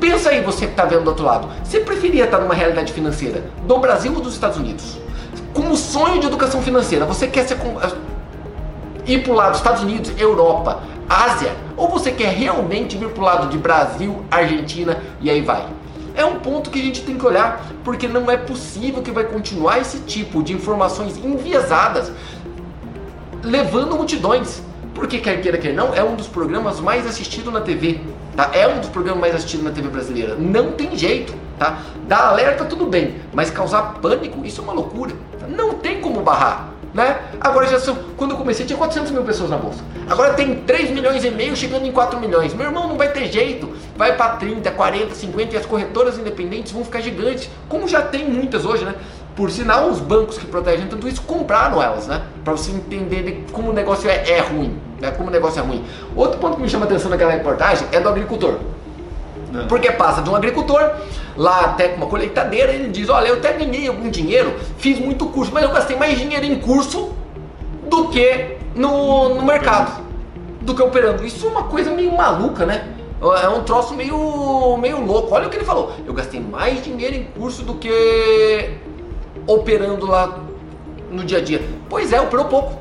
Pensa 0.00 0.30
aí 0.30 0.40
você 0.40 0.66
que 0.66 0.72
está 0.72 0.84
vendo 0.84 1.04
do 1.04 1.10
outro 1.10 1.24
lado, 1.24 1.48
você 1.62 1.78
preferia 1.78 2.24
estar 2.24 2.38
numa 2.38 2.54
realidade 2.54 2.92
financeira 2.92 3.44
do 3.64 3.78
Brasil 3.78 4.12
ou 4.12 4.20
dos 4.20 4.34
Estados 4.34 4.56
Unidos? 4.56 4.98
Com 5.52 5.70
o 5.70 5.76
sonho 5.76 6.20
de 6.20 6.26
educação 6.26 6.62
financeira, 6.62 7.04
você 7.04 7.26
quer 7.26 7.46
ser, 7.46 7.58
ir 9.06 9.22
para 9.22 9.32
o 9.32 9.34
lado 9.34 9.50
dos 9.50 9.58
Estados 9.58 9.82
Unidos, 9.82 10.12
Europa, 10.18 10.82
Ásia? 11.08 11.54
Ou 11.76 11.88
você 11.88 12.12
quer 12.12 12.32
realmente 12.32 12.96
vir 12.96 13.08
para 13.10 13.22
o 13.22 13.24
lado 13.24 13.48
de 13.48 13.58
Brasil, 13.58 14.24
Argentina 14.30 15.02
e 15.20 15.30
aí 15.30 15.40
vai? 15.40 15.66
É 16.14 16.24
um 16.24 16.40
ponto 16.40 16.70
que 16.70 16.78
a 16.78 16.82
gente 16.82 17.02
tem 17.02 17.16
que 17.16 17.24
olhar, 17.24 17.64
porque 17.84 18.06
não 18.06 18.30
é 18.30 18.36
possível 18.36 19.02
que 19.02 19.10
vai 19.10 19.24
continuar 19.24 19.78
esse 19.78 20.00
tipo 20.00 20.42
de 20.42 20.52
informações 20.52 21.16
enviesadas 21.16 22.12
levando 23.42 23.96
multidões. 23.96 24.62
Porque 24.94 25.18
quer 25.18 25.40
queira, 25.40 25.56
quer 25.56 25.72
não, 25.72 25.94
é 25.94 26.02
um 26.02 26.16
dos 26.16 26.26
programas 26.26 26.80
mais 26.80 27.06
assistidos 27.06 27.52
na 27.52 27.60
TV. 27.60 28.00
Tá? 28.36 28.50
É 28.52 28.66
um 28.66 28.80
dos 28.80 28.88
programas 28.88 29.20
mais 29.20 29.34
assistidos 29.34 29.64
na 29.64 29.70
TV 29.70 29.88
brasileira. 29.88 30.34
Não 30.34 30.72
tem 30.72 30.96
jeito. 30.96 31.32
Tá? 31.58 31.78
Dar 32.08 32.28
alerta 32.28 32.64
tudo 32.64 32.86
bem, 32.86 33.16
mas 33.32 33.50
causar 33.50 33.94
pânico, 34.00 34.44
isso 34.44 34.60
é 34.60 34.64
uma 34.64 34.72
loucura. 34.72 35.12
Não 35.48 35.74
tem 35.74 36.00
como 36.00 36.20
barrar 36.22 36.70
né? 36.92 37.18
Agora 37.40 37.66
já 37.66 37.78
são, 37.78 37.96
quando 38.16 38.32
eu 38.32 38.36
comecei 38.36 38.66
tinha 38.66 38.76
400 38.76 39.10
mil 39.12 39.22
pessoas 39.22 39.50
na 39.50 39.56
bolsa. 39.56 39.82
Agora 40.08 40.34
tem 40.34 40.56
3 40.56 40.90
milhões 40.90 41.24
e 41.24 41.30
meio 41.30 41.54
chegando 41.54 41.86
em 41.86 41.92
4 41.92 42.18
milhões. 42.18 42.52
Meu 42.52 42.66
irmão, 42.66 42.88
não 42.88 42.96
vai 42.96 43.12
ter 43.12 43.30
jeito. 43.30 43.70
Vai 43.96 44.16
para 44.16 44.36
30, 44.36 44.70
40, 44.70 45.14
50 45.14 45.54
e 45.54 45.58
as 45.58 45.66
corretoras 45.66 46.18
independentes 46.18 46.72
vão 46.72 46.84
ficar 46.84 47.00
gigantes, 47.00 47.48
como 47.68 47.86
já 47.86 48.02
tem 48.02 48.28
muitas 48.28 48.64
hoje, 48.64 48.84
né? 48.84 48.94
Por 49.36 49.50
sinal, 49.50 49.88
os 49.88 50.00
bancos 50.00 50.36
que 50.36 50.46
protegem 50.46 50.88
tudo 50.88 51.08
isso 51.08 51.22
compraram 51.22 51.82
elas, 51.82 52.06
né? 52.06 52.22
Para 52.44 52.52
você 52.52 52.72
entender 52.72 53.46
como 53.52 53.70
o 53.70 53.72
negócio 53.72 54.10
é, 54.10 54.28
é 54.28 54.40
ruim. 54.40 54.76
né? 55.00 55.10
como 55.12 55.28
o 55.28 55.32
negócio 55.32 55.60
é 55.60 55.62
ruim. 55.62 55.84
Outro 56.16 56.38
ponto 56.38 56.56
que 56.56 56.62
me 56.62 56.68
chama 56.68 56.84
a 56.84 56.88
atenção 56.88 57.10
naquela 57.10 57.30
reportagem 57.30 57.86
é 57.92 58.00
do 58.00 58.08
agricultor. 58.08 58.56
Não. 59.52 59.66
Porque 59.66 59.90
passa 59.92 60.22
de 60.22 60.30
um 60.30 60.36
agricultor, 60.36 60.90
lá 61.40 61.60
até 61.62 61.88
com 61.88 61.96
uma 61.96 62.06
colheitadeira, 62.06 62.70
ele 62.70 62.88
diz, 62.88 63.08
olha, 63.08 63.28
eu 63.28 63.36
até 63.36 63.54
ganhei 63.54 63.88
algum 63.88 64.10
dinheiro, 64.10 64.56
fiz 64.76 64.98
muito 64.98 65.24
curso, 65.24 65.50
mas 65.54 65.62
eu 65.62 65.72
gastei 65.72 65.96
mais 65.96 66.18
dinheiro 66.18 66.44
em 66.44 66.56
curso 66.56 67.14
do 67.88 68.08
que 68.08 68.58
no, 68.74 69.30
no 69.30 69.42
mercado, 69.42 70.04
do 70.60 70.74
que 70.74 70.82
operando. 70.82 71.24
Isso 71.24 71.46
é 71.46 71.48
uma 71.48 71.62
coisa 71.62 71.92
meio 71.92 72.14
maluca, 72.14 72.66
né? 72.66 72.86
É 73.42 73.48
um 73.48 73.62
troço 73.64 73.94
meio, 73.94 74.76
meio 74.76 75.02
louco. 75.02 75.34
Olha 75.34 75.46
o 75.46 75.50
que 75.50 75.56
ele 75.56 75.64
falou. 75.64 75.92
Eu 76.06 76.12
gastei 76.12 76.40
mais 76.40 76.84
dinheiro 76.84 77.16
em 77.16 77.24
curso 77.24 77.62
do 77.62 77.74
que 77.74 78.74
operando 79.46 80.06
lá 80.06 80.40
no 81.10 81.24
dia 81.24 81.38
a 81.38 81.40
dia. 81.40 81.62
Pois 81.88 82.12
é, 82.12 82.20
operou 82.20 82.46
pouco. 82.46 82.80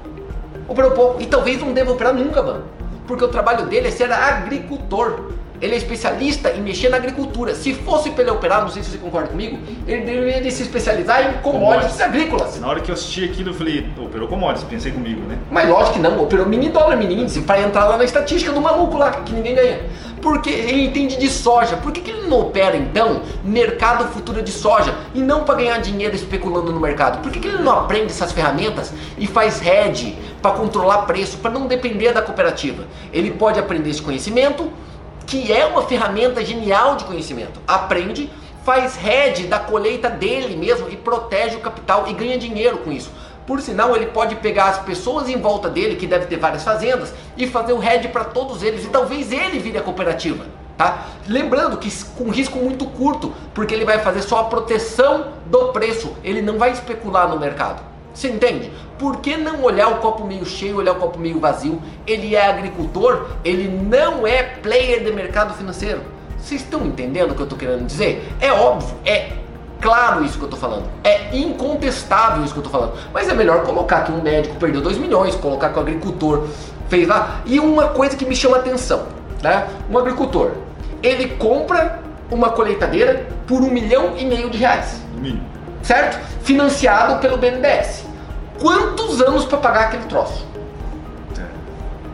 Operou 0.68 0.92
pouco. 0.92 1.22
E 1.22 1.26
talvez 1.26 1.62
não 1.62 1.72
deva 1.72 1.94
operar 1.94 2.14
nunca, 2.14 2.44
mano. 2.44 2.66
Porque 3.08 3.24
o 3.24 3.30
trabalho 3.30 3.68
dele 3.68 3.88
é 3.88 3.92
ser 3.92 4.12
agricultor. 4.12 5.32
Ele 5.62 5.74
é 5.74 5.78
especialista 5.78 6.52
em 6.52 6.62
mexer 6.62 6.90
na 6.90 6.98
agricultura. 6.98 7.54
Se 7.54 7.74
fosse 7.74 8.12
para 8.12 8.24
ele 8.24 8.32
operar, 8.32 8.62
não 8.62 8.70
sei 8.70 8.82
se 8.84 8.92
você 8.92 8.98
concorda 8.98 9.28
comigo, 9.30 9.58
ele 9.88 10.04
deveria 10.04 10.50
se 10.52 10.64
especializar 10.64 11.22
em 11.22 11.42
commodities 11.42 11.60
Commodities. 11.60 12.02
agrícolas. 12.02 12.60
Na 12.60 12.68
hora 12.70 12.80
que 12.80 12.90
eu 12.90 12.94
assisti 12.94 13.26
aquilo, 13.26 13.50
eu 13.50 13.54
falei, 13.54 13.86
operou 13.98 14.28
commodities, 14.28 14.64
pensei 14.70 14.92
comigo, 14.92 15.22
né? 15.28 15.38
Mas 15.52 15.68
lógico 15.68 15.94
que 15.94 16.00
não, 16.00 16.22
operou 16.22 16.46
mini 16.46 16.70
dólar, 16.70 16.96
mini 16.96 17.22
índice, 17.22 17.42
para 17.42 17.62
entrar 17.62 17.86
lá 17.86 17.98
na 17.98 18.04
estatística 18.04 18.52
do 18.52 18.62
maluco 18.62 18.98
lá, 18.98 19.12
que 19.12 19.34
ninguém 19.34 19.56
ganha. 19.56 19.80
Porque 20.22 20.50
ele 20.50 20.86
entende 20.86 21.18
de 21.18 21.30
soja. 21.30 21.78
Por 21.78 21.92
que, 21.94 22.02
que 22.02 22.12
ele 22.12 22.28
não 22.28 22.42
opera 22.42 22.76
então 22.76 23.22
mercado 23.44 24.06
futuro 24.14 24.42
de 24.42 24.52
soja 24.52 24.94
e 25.14 25.20
não 25.20 25.44
para 25.46 25.56
ganhar 25.56 25.78
dinheiro 25.80 26.14
especulando 26.16 26.72
no 26.74 26.80
mercado? 26.80 27.22
Por 27.22 27.32
que, 27.32 27.40
que 27.40 27.48
ele 27.48 27.64
não 27.64 27.80
aprende 27.80 28.08
essas 28.08 28.32
ferramentas 28.32 28.94
e 29.18 29.26
faz 29.28 29.66
hedge 29.66 30.18
para 30.42 30.52
controlar 30.52 31.00
preço, 31.00 31.38
para 31.38 31.52
não 31.52 31.68
depender 31.68 32.12
da 32.12 32.22
cooperativa? 32.22 32.84
Ele 33.14 33.32
pode 33.32 33.60
aprender 33.60 33.90
esse 33.90 34.02
conhecimento, 34.02 34.70
que 35.30 35.54
é 35.54 35.64
uma 35.64 35.84
ferramenta 35.84 36.44
genial 36.44 36.96
de 36.96 37.04
conhecimento. 37.04 37.62
Aprende, 37.68 38.32
faz 38.66 38.98
hedge 38.98 39.46
da 39.46 39.60
colheita 39.60 40.10
dele 40.10 40.58
mesmo 40.58 40.90
e 40.90 40.98
protege 40.98 41.56
o 41.56 41.60
capital 41.60 42.06
e 42.08 42.14
ganha 42.14 42.36
dinheiro 42.36 42.80
com 42.80 42.92
isso. 42.92 43.12
Por 43.46 43.62
sinal, 43.62 43.96
ele 43.96 44.08
pode 44.08 44.36
pegar 44.38 44.66
as 44.66 44.80
pessoas 44.80 45.30
em 45.30 45.38
volta 45.38 45.70
dele, 45.70 45.96
que 45.96 46.08
deve 46.08 46.26
ter 46.26 46.38
várias 46.38 46.64
fazendas, 46.64 47.14
e 47.38 47.48
fazer 47.48 47.74
o 47.74 47.84
hedge 47.84 48.08
para 48.08 48.24
todos 48.26 48.64
eles. 48.64 48.84
E 48.86 48.90
talvez 48.90 49.32
ele 49.32 49.60
vire 49.60 49.78
a 49.78 49.82
cooperativa. 49.82 50.46
Tá? 50.76 51.06
Lembrando 51.28 51.78
que 51.78 51.92
com 52.16 52.30
risco 52.30 52.58
muito 52.58 52.86
curto, 52.86 53.34
porque 53.54 53.74
ele 53.74 53.86
vai 53.86 54.00
fazer 54.00 54.24
só 54.24 54.40
a 54.40 54.44
proteção 54.46 55.34
do 55.46 55.68
preço, 55.68 56.16
ele 56.24 56.42
não 56.42 56.58
vai 56.58 56.72
especular 56.72 57.28
no 57.28 57.40
mercado. 57.40 57.84
Você 58.14 58.30
entende? 58.30 58.72
Por 59.00 59.22
que 59.22 59.38
não 59.38 59.64
olhar 59.64 59.88
o 59.88 59.96
copo 60.00 60.26
meio 60.26 60.46
cheio, 60.46 60.76
olhar 60.76 60.92
o 60.92 60.96
copo 60.96 61.18
meio 61.18 61.40
vazio? 61.40 61.82
Ele 62.06 62.36
é 62.36 62.50
agricultor, 62.50 63.28
ele 63.46 63.70
não 63.70 64.28
é 64.28 64.44
player 64.44 65.06
de 65.06 65.12
mercado 65.14 65.54
financeiro. 65.54 66.02
Vocês 66.38 66.62
estão 66.62 66.86
entendendo 66.86 67.32
o 67.32 67.34
que 67.34 67.40
eu 67.40 67.46
estou 67.46 67.58
querendo 67.58 67.88
dizer? 67.88 68.30
É 68.42 68.52
óbvio, 68.52 68.94
é 69.06 69.30
claro 69.80 70.26
isso 70.26 70.38
que 70.38 70.44
eu 70.44 70.50
estou 70.50 70.60
falando. 70.60 70.84
É 71.02 71.34
incontestável 71.34 72.44
isso 72.44 72.54
que 72.54 72.60
eu 72.60 72.66
estou 72.66 72.78
falando. 72.78 73.00
Mas 73.14 73.30
é 73.30 73.34
melhor 73.34 73.64
colocar 73.64 74.02
que 74.04 74.12
um 74.12 74.22
médico 74.22 74.58
perdeu 74.58 74.82
2 74.82 74.98
milhões, 74.98 75.34
colocar 75.36 75.70
que 75.70 75.78
o 75.78 75.82
agricultor 75.82 76.46
fez 76.90 77.08
lá. 77.08 77.40
E 77.46 77.58
uma 77.58 77.88
coisa 77.88 78.18
que 78.18 78.26
me 78.26 78.36
chama 78.36 78.58
a 78.58 78.60
atenção, 78.60 79.08
né? 79.42 79.66
Um 79.90 79.98
agricultor, 79.98 80.52
ele 81.02 81.38
compra 81.38 82.02
uma 82.30 82.50
colheitadeira 82.50 83.28
por 83.48 83.62
um 83.62 83.72
milhão 83.72 84.18
e 84.18 84.26
meio 84.26 84.50
de 84.50 84.58
reais, 84.58 85.02
certo? 85.82 86.20
Financiado 86.44 87.20
pelo 87.22 87.38
BNDES. 87.38 88.09
Quantos 88.60 89.22
anos 89.22 89.46
para 89.46 89.58
pagar 89.58 89.82
aquele 89.86 90.04
troço? 90.04 90.46
É. 91.38 91.46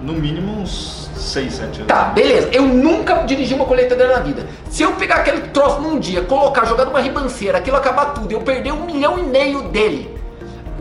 No 0.02 0.14
mínimo 0.14 0.62
uns 0.62 1.10
6, 1.16 1.54
7 1.54 1.64
anos. 1.64 1.88
Tá, 1.88 2.06
beleza. 2.06 2.50
Eu 2.52 2.64
nunca 2.64 3.24
dirigi 3.24 3.54
uma 3.54 3.66
colheitadeira 3.66 4.14
na 4.14 4.20
vida. 4.20 4.46
Se 4.70 4.84
eu 4.84 4.94
pegar 4.94 5.16
aquele 5.16 5.42
troço 5.50 5.82
num 5.82 6.00
dia, 6.00 6.22
colocar, 6.22 6.66
jogar 6.66 6.86
numa 6.86 7.02
ribanceira, 7.02 7.58
aquilo 7.58 7.78
acabar 7.78 8.14
tudo, 8.14 8.32
eu 8.32 8.42
perder 8.42 8.72
um 8.72 8.86
milhão 8.86 9.18
e 9.18 9.24
meio 9.24 9.64
dele, 9.70 10.16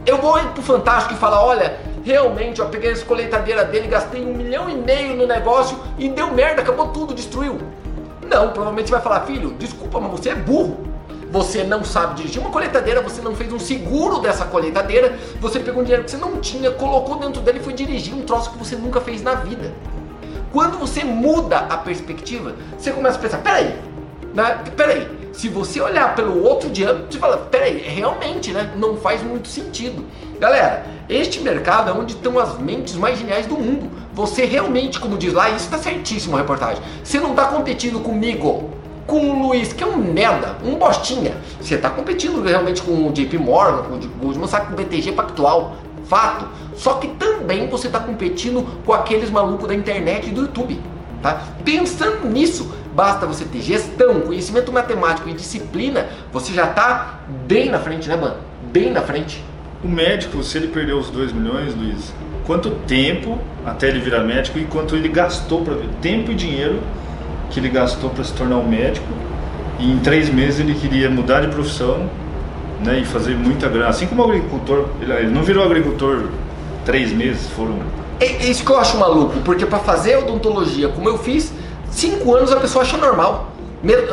eu 0.05 0.19
vou 0.19 0.39
ir 0.39 0.49
pro 0.49 0.63
Fantástico 0.63 1.15
e 1.15 1.17
falar, 1.17 1.43
olha, 1.43 1.79
realmente, 2.05 2.61
eu 2.61 2.67
peguei 2.67 2.93
essa 2.93 3.05
colheitadeira 3.05 3.65
dele, 3.65 3.89
gastei 3.89 4.25
um 4.25 4.35
milhão 4.35 4.69
e 4.69 4.75
meio 4.75 5.17
no 5.17 5.27
negócio 5.27 5.79
e 5.99 6.09
deu 6.09 6.31
merda, 6.33 6.61
acabou 6.61 6.89
tudo, 6.89 7.15
destruiu. 7.15 7.59
Não, 8.29 8.51
provavelmente 8.51 8.89
você 8.89 8.93
vai 8.93 9.01
falar, 9.01 9.21
filho, 9.23 9.55
desculpa, 9.59 9.99
mas 10.01 10.11
você 10.11 10.31
é 10.31 10.35
burro. 10.35 10.94
Você 11.35 11.65
não 11.65 11.83
sabe 11.83 12.15
dirigir 12.15 12.41
uma 12.41 12.49
colheitadeira, 12.49 13.01
você 13.01 13.21
não 13.21 13.35
fez 13.35 13.53
um 13.53 13.59
seguro 13.59 14.21
dessa 14.21 14.45
colheitadeira, 14.45 15.19
você 15.41 15.59
pegou 15.59 15.81
um 15.81 15.83
dinheiro 15.83 16.05
que 16.05 16.13
você 16.13 16.17
não 16.17 16.39
tinha, 16.39 16.71
colocou 16.71 17.17
dentro 17.17 17.43
dele 17.43 17.59
e 17.59 17.61
foi 17.61 17.73
dirigir 17.73 18.15
um 18.15 18.23
troço 18.23 18.53
que 18.53 18.57
você 18.57 18.77
nunca 18.77 19.01
fez 19.01 19.21
na 19.21 19.35
vida. 19.35 19.75
Quando 20.53 20.79
você 20.79 21.03
muda 21.03 21.59
a 21.59 21.77
perspectiva, 21.77 22.55
você 22.79 22.93
começa 22.93 23.19
a 23.19 23.21
pensar, 23.21 23.39
peraí, 23.39 23.75
né? 24.33 24.61
Peraí, 24.77 25.09
se 25.33 25.49
você 25.49 25.81
olhar 25.81 26.15
pelo 26.15 26.41
outro 26.41 26.71
dia, 26.71 27.05
você 27.11 27.19
fala, 27.19 27.37
peraí, 27.37 27.79
realmente, 27.79 28.53
né? 28.53 28.73
Não 28.77 28.97
faz 28.97 29.21
muito 29.21 29.49
sentido. 29.49 30.07
Galera, 30.39 30.87
este 31.09 31.41
mercado 31.41 31.91
é 31.91 31.93
onde 31.93 32.13
estão 32.13 32.39
as 32.39 32.57
mentes 32.61 32.95
mais 32.95 33.19
geniais 33.19 33.45
do 33.45 33.57
mundo. 33.57 33.91
Você 34.13 34.45
realmente, 34.45 35.01
como 35.01 35.19
diz 35.19 35.33
lá, 35.33 35.49
isso 35.49 35.65
está 35.65 35.79
certíssimo 35.79 36.37
a 36.37 36.39
reportagem. 36.39 36.81
Você 37.03 37.19
não 37.19 37.31
está 37.31 37.47
competindo 37.47 37.99
comigo, 37.99 38.71
com 39.07 39.31
o 39.31 39.49
Luiz, 39.49 39.73
que 39.73 39.83
é 39.83 39.87
um 39.87 39.97
merda, 39.97 40.57
um 40.65 40.77
bostinha. 40.77 41.33
Você 41.61 41.75
está 41.75 41.91
competindo 41.91 42.43
realmente 42.43 42.83
com 42.83 43.09
o 43.09 43.13
JP 43.13 43.39
Morgan, 43.39 43.83
com 43.83 43.95
o 43.95 44.09
Goldman 44.21 44.49
Sachs, 44.49 44.69
com 44.69 44.75
o 44.75 44.77
BTG 44.77 45.13
Pactual. 45.13 45.77
Fato. 46.07 46.47
Só 46.75 46.95
que 46.95 47.09
também 47.09 47.67
você 47.69 47.87
está 47.87 47.99
competindo 47.99 48.67
com 48.85 48.93
aqueles 48.93 49.31
malucos 49.31 49.67
da 49.69 49.75
internet 49.75 50.29
e 50.29 50.33
do 50.33 50.43
YouTube. 50.43 50.79
Tá? 51.23 51.43
Pensando 51.65 52.29
nisso, 52.29 52.75
basta 52.95 53.27
você 53.27 53.47
ter 53.47 53.63
gestão, 53.63 54.21
conhecimento 54.21 54.71
matemático 54.71 55.29
e 55.29 55.33
disciplina, 55.33 56.07
você 56.31 56.53
já 56.53 56.65
está 56.65 57.21
bem 57.47 57.71
na 57.71 57.79
frente, 57.79 58.09
né, 58.09 58.17
mano? 58.17 58.37
Bem 58.71 58.91
na 58.91 59.01
frente. 59.01 59.43
O 59.83 59.89
médico, 59.89 60.43
se 60.43 60.59
ele 60.59 60.69
perdeu 60.69 60.99
os 60.99 61.09
2 61.09 61.33
milhões, 61.33 61.75
Luiz, 61.75 62.13
quanto 62.47 62.71
tempo 62.87 63.39
até 63.65 63.89
ele 63.89 64.01
virar 64.01 64.21
médico 64.21 64.59
e 64.59 64.65
quanto 64.67 64.95
ele 64.95 65.09
gastou 65.09 65.63
para 65.63 65.77
tempo 66.03 66.31
e 66.31 66.35
dinheiro 66.35 66.81
que 67.55 67.61
ele 67.61 67.69
gastou 67.69 68.11
para 68.11 68.25
se 68.25 68.33
tornar 68.33 68.57
um 68.57 68.69
médico 68.69 69.07
e 69.79 69.91
em 69.91 69.99
três 70.01 70.29
meses 70.29 70.59
ele 70.59 70.75
queria 70.75 71.09
mudar 71.09 71.41
de 71.41 71.49
profissão 71.49 72.11
né, 72.81 72.99
e 72.99 73.05
fazer 73.05 73.37
muita 73.37 73.69
grana. 73.69 73.89
Assim 73.89 74.07
como 74.07 74.23
o 74.23 74.25
agricultor, 74.27 74.87
ele, 75.01 75.29
não 75.29 75.43
virou 75.43 75.65
agricultor 75.65 76.25
três 76.85 77.13
meses, 77.13 77.49
foram 77.51 77.79
É 78.21 78.27
é 78.27 78.51
isso 78.51 78.65
que 78.65 78.71
eu 78.71 78.79
acho 78.79 78.99
maluco, 78.99 79.39
porque 79.45 79.65
para 79.65 79.79
fazer 79.79 80.19
odontologia 80.19 80.89
como 80.89 81.09
eu 81.09 81.17
fiz, 81.17 81.53
cinco 81.91 82.35
anos 82.35 82.53
a 82.53 82.57
pessoa 82.57 82.83
acha 82.83 82.97
normal. 82.97 83.53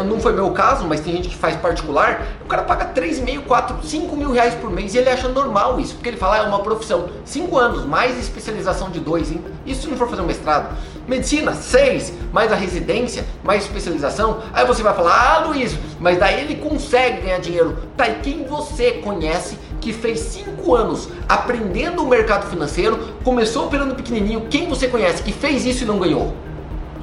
Não 0.05 0.19
foi 0.19 0.33
meu 0.33 0.51
caso, 0.51 0.85
mas 0.85 0.99
tem 0.99 1.13
gente 1.13 1.29
que 1.29 1.35
faz 1.35 1.55
particular, 1.55 2.27
o 2.43 2.45
cara 2.45 2.63
paga 2.63 2.91
3,5, 2.93 3.43
4, 3.47 3.77
5 3.87 4.17
mil 4.17 4.29
reais 4.29 4.53
por 4.53 4.69
mês 4.69 4.93
e 4.93 4.97
ele 4.97 5.09
acha 5.09 5.29
normal 5.29 5.79
isso, 5.79 5.93
porque 5.93 6.09
ele 6.09 6.17
fala, 6.17 6.35
ah, 6.35 6.39
é 6.39 6.41
uma 6.41 6.59
profissão. 6.59 7.07
Cinco 7.23 7.57
anos, 7.57 7.85
mais 7.85 8.19
especialização 8.19 8.89
de 8.89 8.99
dois, 8.99 9.31
hein? 9.31 9.41
Isso 9.65 9.83
se 9.83 9.87
não 9.87 9.95
for 9.95 10.09
fazer 10.09 10.21
um 10.21 10.25
mestrado. 10.25 10.75
Medicina, 11.07 11.53
seis, 11.53 12.13
mais 12.31 12.51
a 12.51 12.55
residência, 12.55 13.25
mais 13.43 13.63
especialização. 13.63 14.41
Aí 14.53 14.65
você 14.65 14.83
vai 14.83 14.93
falar, 14.93 15.35
ah, 15.35 15.47
Luiz, 15.47 15.75
mas 15.99 16.17
daí 16.17 16.41
ele 16.41 16.55
consegue 16.55 17.21
ganhar 17.21 17.39
dinheiro. 17.39 17.77
Tá, 17.97 18.07
e 18.07 18.15
quem 18.15 18.45
você 18.45 18.91
conhece 18.91 19.57
que 19.79 19.91
fez 19.91 20.19
cinco 20.19 20.75
anos 20.75 21.09
aprendendo 21.27 22.03
o 22.03 22.07
mercado 22.07 22.49
financeiro, 22.49 22.99
começou 23.23 23.65
operando 23.65 23.95
pequenininho, 23.95 24.47
quem 24.49 24.67
você 24.67 24.87
conhece 24.87 25.23
que 25.23 25.33
fez 25.33 25.65
isso 25.65 25.83
e 25.83 25.87
não 25.87 25.99
ganhou? 25.99 26.33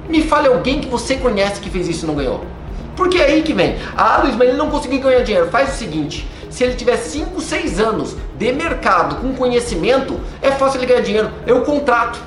Me 0.09 0.23
fale 0.23 0.49
alguém 0.49 0.81
que 0.81 0.89
você 0.89 1.17
conhece 1.17 1.61
que 1.61 1.69
fez 1.69 1.89
isso 1.89 2.05
e 2.05 2.09
não 2.09 2.15
ganhou. 2.15 2.45
Porque 2.97 3.19
é 3.19 3.27
aí 3.27 3.43
que 3.43 3.53
vem. 3.53 3.77
Ah, 3.97 4.21
Luiz, 4.23 4.35
mas 4.35 4.49
ele 4.49 4.57
não 4.57 4.71
conseguiu 4.71 5.01
ganhar 5.01 5.23
dinheiro. 5.23 5.49
Faz 5.51 5.75
o 5.75 5.77
seguinte: 5.77 6.27
se 6.51 6.65
ele 6.65 6.75
tiver 6.75 6.97
5, 6.97 7.41
6 7.41 7.79
anos 7.79 8.17
de 8.37 8.53
mercado 8.53 9.17
com 9.17 9.35
conhecimento, 9.35 10.19
é 10.43 10.51
fácil 10.51 10.81
ele 10.81 10.87
ganhar 10.87 11.03
dinheiro. 11.03 11.31
Eu 11.47 11.63
contrato. 11.63 12.19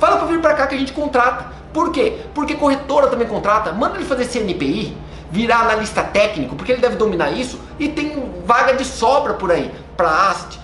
Fala 0.00 0.16
pra 0.16 0.26
vir 0.26 0.40
pra 0.40 0.54
cá 0.54 0.66
que 0.66 0.74
a 0.74 0.78
gente 0.78 0.94
contrata. 0.94 1.52
Por 1.74 1.92
quê? 1.92 2.20
Porque 2.34 2.54
corretora 2.54 3.08
também 3.08 3.28
contrata. 3.28 3.70
Manda 3.70 3.96
ele 3.96 4.06
fazer 4.06 4.24
CNPI, 4.24 4.96
virar 5.30 5.60
analista 5.60 6.02
técnico, 6.02 6.56
porque 6.56 6.72
ele 6.72 6.80
deve 6.80 6.96
dominar 6.96 7.30
isso 7.30 7.60
e 7.78 7.86
tem 7.86 8.32
vaga 8.46 8.72
de 8.72 8.84
sobra 8.84 9.34
por 9.34 9.52
aí. 9.52 9.70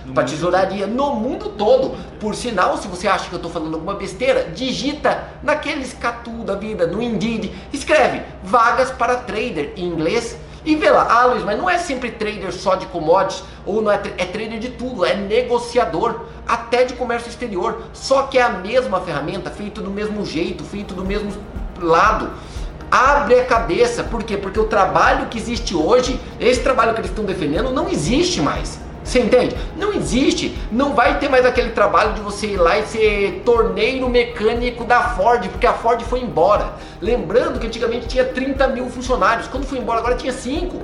No 0.07 0.14
pra 0.14 0.23
mundo 0.23 0.31
tesouraria, 0.31 0.87
no 0.87 1.14
mundo 1.14 1.50
todo. 1.50 1.95
Por 2.19 2.35
sinal, 2.35 2.78
se 2.78 2.88
você 2.88 3.07
acha 3.07 3.28
que 3.28 3.35
eu 3.35 3.38
tô 3.38 3.50
falando 3.50 3.75
alguma 3.75 3.93
besteira, 3.93 4.45
digita 4.55 5.25
naqueles 5.43 5.93
catu 5.93 6.43
da 6.43 6.55
vida, 6.55 6.87
no 6.87 7.02
Indeed, 7.02 7.52
escreve 7.75 8.23
vagas 8.43 8.90
para 8.90 9.16
trader 9.16 9.75
em 9.76 9.85
inglês 9.85 10.38
e 10.66 10.75
vê 10.75 10.90
lá, 10.90 11.06
ah 11.08 11.26
Luiz, 11.26 11.44
mas 11.44 11.56
não 11.56 11.70
é 11.70 11.78
sempre 11.78 12.11
trader 12.11 12.52
só 12.52 12.75
de 12.75 12.87
commodities, 12.87 13.44
ou 13.64 13.80
não 13.80 13.90
é, 13.90 14.00
é 14.18 14.25
trader 14.25 14.58
de 14.58 14.70
tudo, 14.70 15.04
é 15.04 15.14
negociador, 15.14 16.23
até 16.46 16.85
de 16.85 16.94
comércio 16.94 17.28
exterior, 17.28 17.82
só 17.92 18.25
que 18.25 18.37
é 18.37 18.42
a 18.42 18.49
mesma 18.49 19.00
ferramenta, 19.00 19.49
feito 19.49 19.80
do 19.80 19.90
mesmo 19.90 20.26
jeito, 20.26 20.64
feito 20.64 20.92
do 20.92 21.04
mesmo 21.04 21.32
lado. 21.80 22.30
Abre 22.90 23.38
a 23.38 23.44
cabeça, 23.44 24.02
por 24.02 24.25
quê? 24.25 24.37
Porque 24.37 24.58
o 24.58 24.66
trabalho 24.66 25.26
que 25.26 25.38
existe 25.38 25.75
hoje, 25.75 26.20
esse 26.40 26.61
trabalho 26.61 26.94
que 26.94 27.00
eles 27.00 27.11
estão 27.11 27.25
defendendo, 27.25 27.70
não 27.70 27.88
existe 27.88 28.40
mais. 28.40 28.80
Você 29.06 29.20
entende? 29.20 29.56
Não 29.76 29.92
existe, 29.92 30.58
não 30.70 30.92
vai 30.92 31.20
ter 31.20 31.28
mais 31.28 31.46
aquele 31.46 31.70
trabalho 31.70 32.12
de 32.14 32.20
você 32.20 32.48
ir 32.48 32.56
lá 32.56 32.76
e 32.76 32.84
ser 32.86 33.42
torneiro 33.44 34.08
mecânico 34.08 34.84
da 34.84 35.10
Ford, 35.10 35.48
porque 35.48 35.66
a 35.66 35.72
Ford 35.72 36.02
foi 36.02 36.20
embora. 36.20 36.72
Lembrando 37.00 37.60
que 37.60 37.68
antigamente 37.68 38.08
tinha 38.08 38.25
30 38.25 38.66
mil 38.66 38.90
funcionários, 38.90 39.46
quando 39.46 39.64
foi 39.64 39.78
embora 39.78 40.00
agora 40.00 40.16
tinha 40.16 40.32
5, 40.32 40.82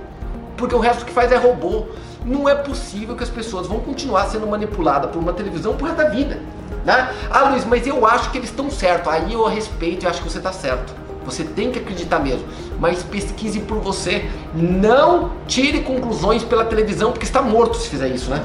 porque 0.57 0.73
o 0.73 0.79
resto 0.79 1.05
que 1.05 1.13
faz 1.13 1.33
é 1.33 1.37
robô. 1.37 1.87
Não 2.25 2.49
é 2.49 2.55
possível 2.55 3.17
que 3.17 3.25
as 3.25 3.29
pessoas 3.29 3.67
vão 3.67 3.81
continuar 3.81 4.27
sendo 4.27 4.47
manipuladas 4.47 5.11
por 5.11 5.19
uma 5.19 5.33
televisão 5.33 5.75
por 5.75 5.87
resto 5.87 5.99
da 5.99 6.09
vida. 6.09 6.41
Né? 6.85 7.13
Ah, 7.29 7.49
Luiz, 7.49 7.65
mas 7.65 7.85
eu 7.89 8.07
acho 8.07 8.31
que 8.31 8.39
eles 8.39 8.51
estão 8.51 8.71
certos. 8.71 9.13
Aí 9.13 9.33
eu 9.33 9.45
respeito 9.49 10.05
e 10.05 10.07
acho 10.07 10.23
que 10.23 10.31
você 10.31 10.39
está 10.39 10.53
certo. 10.53 10.95
Você 11.25 11.43
tem 11.43 11.73
que 11.73 11.81
acreditar 11.81 12.21
mesmo. 12.21 12.47
Mas 12.83 13.05
pesquise 13.05 13.61
por 13.61 13.79
você. 13.79 14.29
Não 14.53 15.31
tire 15.47 15.83
conclusões 15.83 16.43
pela 16.43 16.65
televisão, 16.65 17.13
porque 17.13 17.25
está 17.25 17.41
morto 17.41 17.77
se 17.77 17.89
fizer 17.89 18.09
isso, 18.09 18.29
né? 18.29 18.45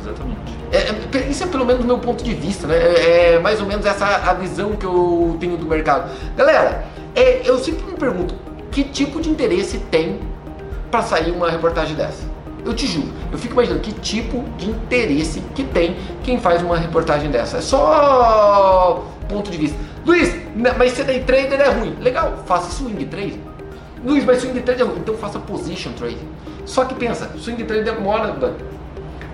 Exatamente. 0.00 0.38
É, 0.70 1.18
é, 1.18 1.28
isso 1.28 1.42
é 1.42 1.48
pelo 1.48 1.66
menos 1.66 1.82
do 1.82 1.86
meu 1.88 1.98
ponto 1.98 2.22
de 2.22 2.32
vista, 2.32 2.68
né? 2.68 2.76
É, 2.76 3.34
é 3.34 3.38
mais 3.40 3.60
ou 3.60 3.66
menos 3.66 3.84
essa 3.84 4.06
a 4.06 4.34
visão 4.34 4.76
que 4.76 4.86
eu 4.86 5.36
tenho 5.40 5.56
do 5.56 5.66
mercado. 5.66 6.08
Galera, 6.36 6.84
é, 7.16 7.42
eu 7.44 7.58
sempre 7.58 7.84
me 7.84 7.94
pergunto, 7.94 8.36
que 8.70 8.84
tipo 8.84 9.20
de 9.20 9.28
interesse 9.28 9.78
tem 9.90 10.20
para 10.88 11.02
sair 11.02 11.32
uma 11.32 11.50
reportagem 11.50 11.96
dessa? 11.96 12.22
Eu 12.64 12.72
te 12.74 12.86
juro, 12.86 13.08
eu 13.32 13.36
fico 13.36 13.54
imaginando 13.54 13.80
que 13.80 13.90
tipo 13.94 14.44
de 14.56 14.70
interesse 14.70 15.40
que 15.56 15.64
tem 15.64 15.96
quem 16.22 16.38
faz 16.38 16.62
uma 16.62 16.78
reportagem 16.78 17.32
dessa. 17.32 17.58
É 17.58 17.60
só 17.60 19.04
ponto 19.28 19.50
de 19.50 19.58
vista. 19.58 19.76
Luiz, 20.06 20.32
mas 20.78 20.92
ser 20.92 21.04
day 21.04 21.24
trader 21.24 21.60
é 21.60 21.68
ruim. 21.70 21.96
Legal, 22.00 22.44
faça 22.46 22.70
swing 22.70 23.04
trade. 23.06 23.51
Luiz, 24.04 24.24
mas 24.24 24.40
swing 24.40 24.60
trade 24.60 24.82
é. 24.82 24.84
Então 24.84 25.16
faça 25.16 25.38
position 25.38 25.92
trade. 25.92 26.18
Só 26.64 26.84
que 26.84 26.94
pensa, 26.94 27.30
swing 27.38 27.62
trade 27.64 27.84
demora, 27.84 28.32
ban. 28.32 28.54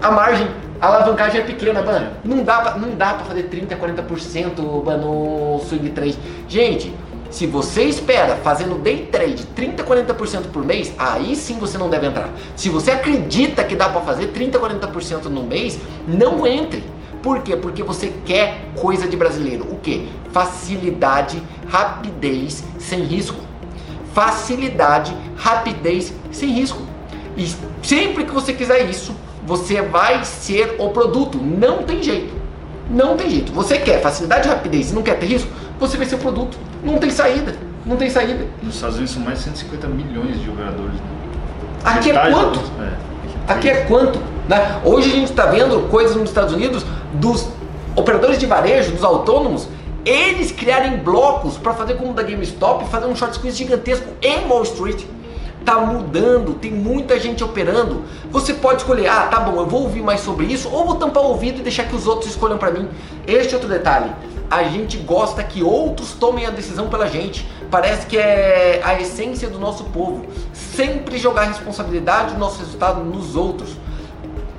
A 0.01 0.11
margem, 0.11 0.49
a 0.81 0.87
alavancagem 0.87 1.41
é 1.41 1.45
pequena, 1.45 1.83
ban. 1.83 2.11
Não 2.25 2.45
dá 2.45 2.61
pra, 2.61 2.77
não 2.77 2.95
dá 2.95 3.15
pra 3.15 3.25
fazer 3.25 3.45
30, 3.45 3.77
40% 3.77 4.85
ban, 4.85 4.97
no 4.99 5.61
swing 5.61 5.91
trade. 5.91 6.19
Gente, 6.49 6.95
se 7.31 7.47
você 7.47 7.85
espera 7.85 8.37
fazendo 8.37 8.79
day 8.81 9.07
trade 9.11 9.45
30, 9.47 9.85
40% 9.85 10.51
por 10.53 10.65
mês, 10.65 10.95
aí 10.99 11.37
sim 11.37 11.59
você 11.59 11.77
não 11.77 11.91
deve 11.91 12.07
entrar. 12.07 12.31
Se 12.57 12.69
você 12.69 12.91
acredita 12.91 13.65
que 13.65 13.77
dá 13.77 13.89
para 13.89 14.01
fazer 14.01 14.29
30, 14.29 14.59
40% 14.59 15.25
no 15.25 15.43
mês, 15.43 15.79
não 16.07 16.47
entre. 16.47 16.83
Por 17.23 17.43
quê? 17.43 17.57
Porque 17.57 17.83
você 17.83 18.13
quer 18.25 18.71
coisa 18.77 19.09
de 19.09 19.17
brasileiro. 19.17 19.65
O 19.71 19.77
que? 19.77 20.09
Facilidade, 20.33 21.43
rapidez, 21.69 22.65
sem 22.79 23.03
risco. 23.03 23.48
Facilidade, 24.19 25.17
rapidez, 25.37 26.13
sem 26.33 26.51
risco. 26.51 26.83
E 27.37 27.55
sempre 27.85 28.25
que 28.25 28.33
você 28.33 28.53
quiser 28.53 28.91
isso, 28.91 29.15
você 29.47 29.81
vai 29.81 30.25
ser 30.25 30.75
o 30.81 30.89
produto. 30.91 31.39
Não 31.39 31.85
tem 31.85 32.03
jeito. 32.03 32.35
Não 32.91 33.17
tem 33.17 33.31
jeito. 33.31 33.53
Você 33.53 33.79
quer 33.79 34.03
facilidade, 34.03 34.49
rapidez 34.49 34.91
e 34.91 34.95
não 34.97 35.03
quer 35.03 35.21
ter 35.21 35.27
risco? 35.27 35.49
Você 35.79 35.97
vai 35.97 36.05
ser 36.05 36.17
o 36.17 36.19
produto. 36.19 36.59
Não 36.83 36.99
tem 36.99 37.11
saída. 37.11 37.55
Não 37.87 37.97
tem 37.97 38.11
saída. 38.11 38.45
Nos 38.61 38.75
Estados 38.75 38.97
Unidos 38.97 39.15
são 39.15 39.23
mais 39.23 39.39
de 39.39 39.45
150 39.45 39.87
milhões 39.87 40.43
de 40.43 40.51
operadores. 40.51 40.95
Né? 40.95 41.01
Aqui 41.85 42.11
é 42.11 42.31
quanto? 42.33 42.61
É. 42.81 43.53
Aqui 43.53 43.71
é 43.71 43.77
quanto? 43.85 44.19
Né? 44.49 44.81
Hoje 44.85 45.13
a 45.13 45.15
gente 45.15 45.31
está 45.31 45.47
vendo 45.47 45.89
coisas 45.89 46.17
nos 46.17 46.29
Estados 46.29 46.53
Unidos 46.53 46.85
dos 47.15 47.47
operadores 47.95 48.41
de 48.41 48.47
varejo, 48.47 48.91
dos 48.91 49.05
autônomos, 49.05 49.69
eles 50.09 50.51
criarem 50.51 50.97
blocos 50.99 51.59
para 51.59 51.75
fazer 51.75 51.95
como 51.95 52.15
da 52.15 52.23
GameStop, 52.23 52.87
fazer 52.87 53.07
um 53.07 53.15
short 53.15 53.35
squeeze 53.35 53.59
gigantesco 53.59 54.07
em 54.23 54.47
Wall 54.47 54.63
Street. 54.63 55.05
Tá 55.65 55.81
mudando, 55.81 56.55
tem 56.55 56.71
muita 56.71 57.21
gente 57.21 57.45
operando. 57.45 58.05
Você 58.31 58.55
pode 58.55 58.79
escolher, 58.79 59.09
ah, 59.09 59.27
tá 59.27 59.41
bom, 59.41 59.61
eu 59.61 59.67
vou 59.67 59.83
ouvir 59.83 60.01
mais 60.01 60.21
sobre 60.21 60.47
isso, 60.47 60.71
ou 60.71 60.87
vou 60.87 60.95
tampar 60.95 61.23
o 61.23 61.27
ouvido 61.27 61.59
e 61.59 61.63
deixar 61.63 61.85
que 61.85 61.95
os 61.95 62.07
outros 62.07 62.31
escolham 62.31 62.57
para 62.57 62.71
mim. 62.71 62.89
Este 63.27 63.55
outro 63.55 63.69
detalhe, 63.69 64.11
a 64.51 64.63
gente 64.65 64.97
gosta 64.97 65.45
que 65.45 65.63
outros 65.63 66.13
tomem 66.15 66.47
a 66.47 66.51
decisão 66.51 66.89
pela 66.89 67.07
gente. 67.07 67.47
Parece 67.71 68.07
que 68.07 68.17
é 68.17 68.81
a 68.83 68.99
essência 68.99 69.51
do 69.51 69.59
nosso 69.59 69.85
povo. 69.85 70.25
Sempre 70.55 71.19
jogar 71.19 71.43
a 71.43 71.47
responsabilidade 71.47 72.33
do 72.33 72.41
nosso 72.41 72.61
resultado 72.61 73.05
nos 73.05 73.37
outros. 73.37 73.77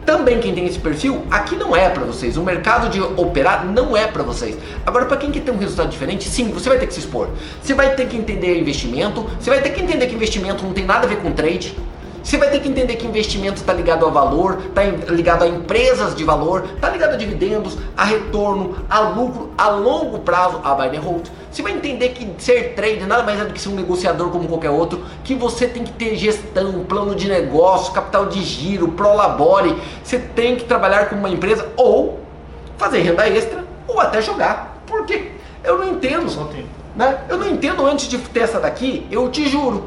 Também 0.09 0.39
quem 0.39 0.55
tem 0.55 0.65
esse 0.65 0.79
perfil, 0.79 1.21
aqui 1.29 1.55
não 1.55 1.75
é 1.75 1.87
para 1.87 2.03
vocês. 2.03 2.35
O 2.35 2.41
mercado 2.41 2.89
de 2.89 2.99
operar 2.99 3.63
não 3.63 3.95
é 3.95 4.07
para 4.07 4.23
vocês. 4.23 4.57
Agora, 4.83 5.05
para 5.05 5.17
quem 5.17 5.29
quer 5.29 5.41
ter 5.41 5.51
um 5.51 5.57
resultado 5.59 5.87
diferente, 5.87 6.27
sim, 6.27 6.49
você 6.49 6.67
vai 6.67 6.79
ter 6.79 6.87
que 6.87 6.95
se 6.95 7.01
expor. 7.01 7.29
Você 7.61 7.75
vai 7.75 7.93
ter 7.93 8.07
que 8.07 8.17
entender 8.17 8.59
investimento. 8.59 9.23
Você 9.39 9.51
vai 9.51 9.61
ter 9.61 9.69
que 9.69 9.79
entender 9.79 10.07
que 10.07 10.15
investimento 10.15 10.63
não 10.63 10.73
tem 10.73 10.83
nada 10.83 11.05
a 11.05 11.07
ver 11.07 11.17
com 11.17 11.31
trade. 11.31 11.77
Você 12.23 12.37
vai 12.37 12.49
ter 12.49 12.59
que 12.59 12.67
entender 12.67 12.95
que 12.95 13.05
investimento 13.05 13.57
está 13.57 13.71
ligado 13.71 14.03
a 14.03 14.09
valor, 14.09 14.59
está 14.65 14.83
ligado 15.13 15.43
a 15.43 15.47
empresas 15.47 16.15
de 16.15 16.23
valor, 16.23 16.67
está 16.73 16.89
ligado 16.89 17.13
a 17.13 17.15
dividendos, 17.15 17.77
a 17.95 18.03
retorno, 18.03 18.77
a 18.89 18.99
lucro, 19.01 19.51
a 19.55 19.69
longo 19.69 20.17
prazo, 20.21 20.59
a 20.63 20.73
buy 20.73 20.87
and 20.87 21.01
hold. 21.01 21.29
Você 21.51 21.61
vai 21.61 21.71
entender 21.71 22.09
que 22.09 22.29
ser 22.37 22.75
trader 22.75 23.07
nada 23.07 23.23
mais 23.23 23.39
é 23.39 23.45
do 23.45 23.53
que 23.53 23.59
ser 23.59 23.69
um 23.69 23.75
negociador 23.75 24.29
como 24.29 24.47
qualquer 24.47 24.69
outro, 24.69 25.03
que 25.23 25.33
você 25.33 25.67
tem 25.67 25.83
que 25.83 25.91
ter 25.93 26.15
gestão, 26.15 26.85
plano 26.85 27.15
de 27.15 27.27
negócio, 27.27 27.91
capital 27.91 28.27
de 28.27 28.43
giro, 28.43 28.89
prolabore. 28.89 29.75
Você 30.03 30.19
tem 30.19 30.55
que 30.55 30.65
trabalhar 30.65 31.09
como 31.09 31.21
uma 31.21 31.29
empresa 31.29 31.67
ou 31.75 32.19
fazer 32.77 33.01
renda 33.01 33.27
extra 33.27 33.65
ou 33.87 33.99
até 33.99 34.21
jogar. 34.21 34.81
Porque 34.85 35.31
eu 35.63 35.77
não 35.77 35.89
entendo. 35.89 36.29
Só 36.29 36.43
tempo. 36.45 36.67
Né? 36.95 37.19
Eu 37.27 37.37
não 37.37 37.47
entendo 37.47 37.85
antes 37.85 38.07
de 38.07 38.17
ter 38.17 38.41
essa 38.41 38.59
daqui, 38.59 39.07
eu 39.09 39.29
te 39.29 39.47
juro. 39.47 39.85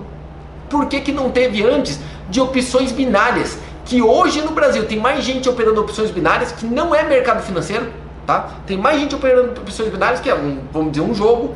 Por 0.68 0.87
que, 0.87 1.01
que 1.01 1.12
não 1.12 1.31
teve 1.31 1.62
antes? 1.62 2.01
de 2.33 2.40
opções 2.40 2.90
binárias, 2.90 3.59
que 3.85 4.01
hoje 4.01 4.40
no 4.40 4.53
Brasil 4.53 4.87
tem 4.87 4.98
mais 4.98 5.22
gente 5.22 5.48
operando 5.48 5.83
opções 5.83 6.11
binárias 6.11 6.51
que 6.51 6.64
não 6.64 6.94
é 6.94 7.03
mercado 7.03 7.42
financeiro, 7.42 7.92
tá? 8.27 8.49
Tem 8.67 8.77
mais 8.77 8.99
gente 8.99 9.15
operando 9.15 9.61
opções 9.61 9.91
binárias 9.91 10.21
que 10.21 10.31
é 10.31 10.35
um, 10.35 10.61
vamos 10.73 10.93
dizer, 10.93 11.05
um 11.05 11.15
jogo, 11.15 11.55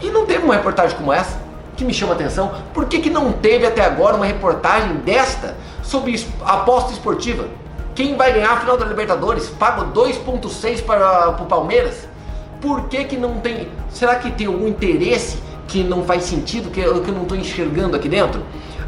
e 0.00 0.08
não 0.10 0.26
teve 0.26 0.44
uma 0.44 0.54
reportagem 0.54 0.96
como 0.96 1.12
essa 1.12 1.38
que 1.76 1.84
me 1.84 1.94
chama 1.94 2.12
a 2.12 2.14
atenção. 2.14 2.52
Por 2.74 2.86
que, 2.86 3.00
que 3.00 3.10
não 3.10 3.32
teve 3.32 3.66
até 3.66 3.84
agora 3.84 4.16
uma 4.16 4.26
reportagem 4.26 4.96
desta 4.96 5.56
sobre 5.82 6.22
aposta 6.44 6.92
esportiva? 6.92 7.46
Quem 7.94 8.16
vai 8.16 8.32
ganhar 8.32 8.52
a 8.52 8.56
final 8.58 8.76
da 8.76 8.86
Libertadores? 8.86 9.48
Pago 9.48 9.92
2.6 9.92 10.82
para 10.84 11.30
o 11.30 11.46
Palmeiras? 11.46 12.08
Por 12.60 12.88
que, 12.88 13.04
que 13.04 13.16
não 13.16 13.40
tem? 13.40 13.68
Será 13.88 14.16
que 14.16 14.30
tem 14.30 14.46
algum 14.46 14.68
interesse 14.68 15.38
que 15.66 15.82
não 15.82 16.04
faz 16.04 16.24
sentido, 16.24 16.70
que 16.70 16.80
eu, 16.80 17.00
que 17.02 17.08
eu 17.08 17.14
não 17.14 17.22
estou 17.22 17.36
enxergando 17.36 17.96
aqui 17.96 18.08
dentro? 18.08 18.42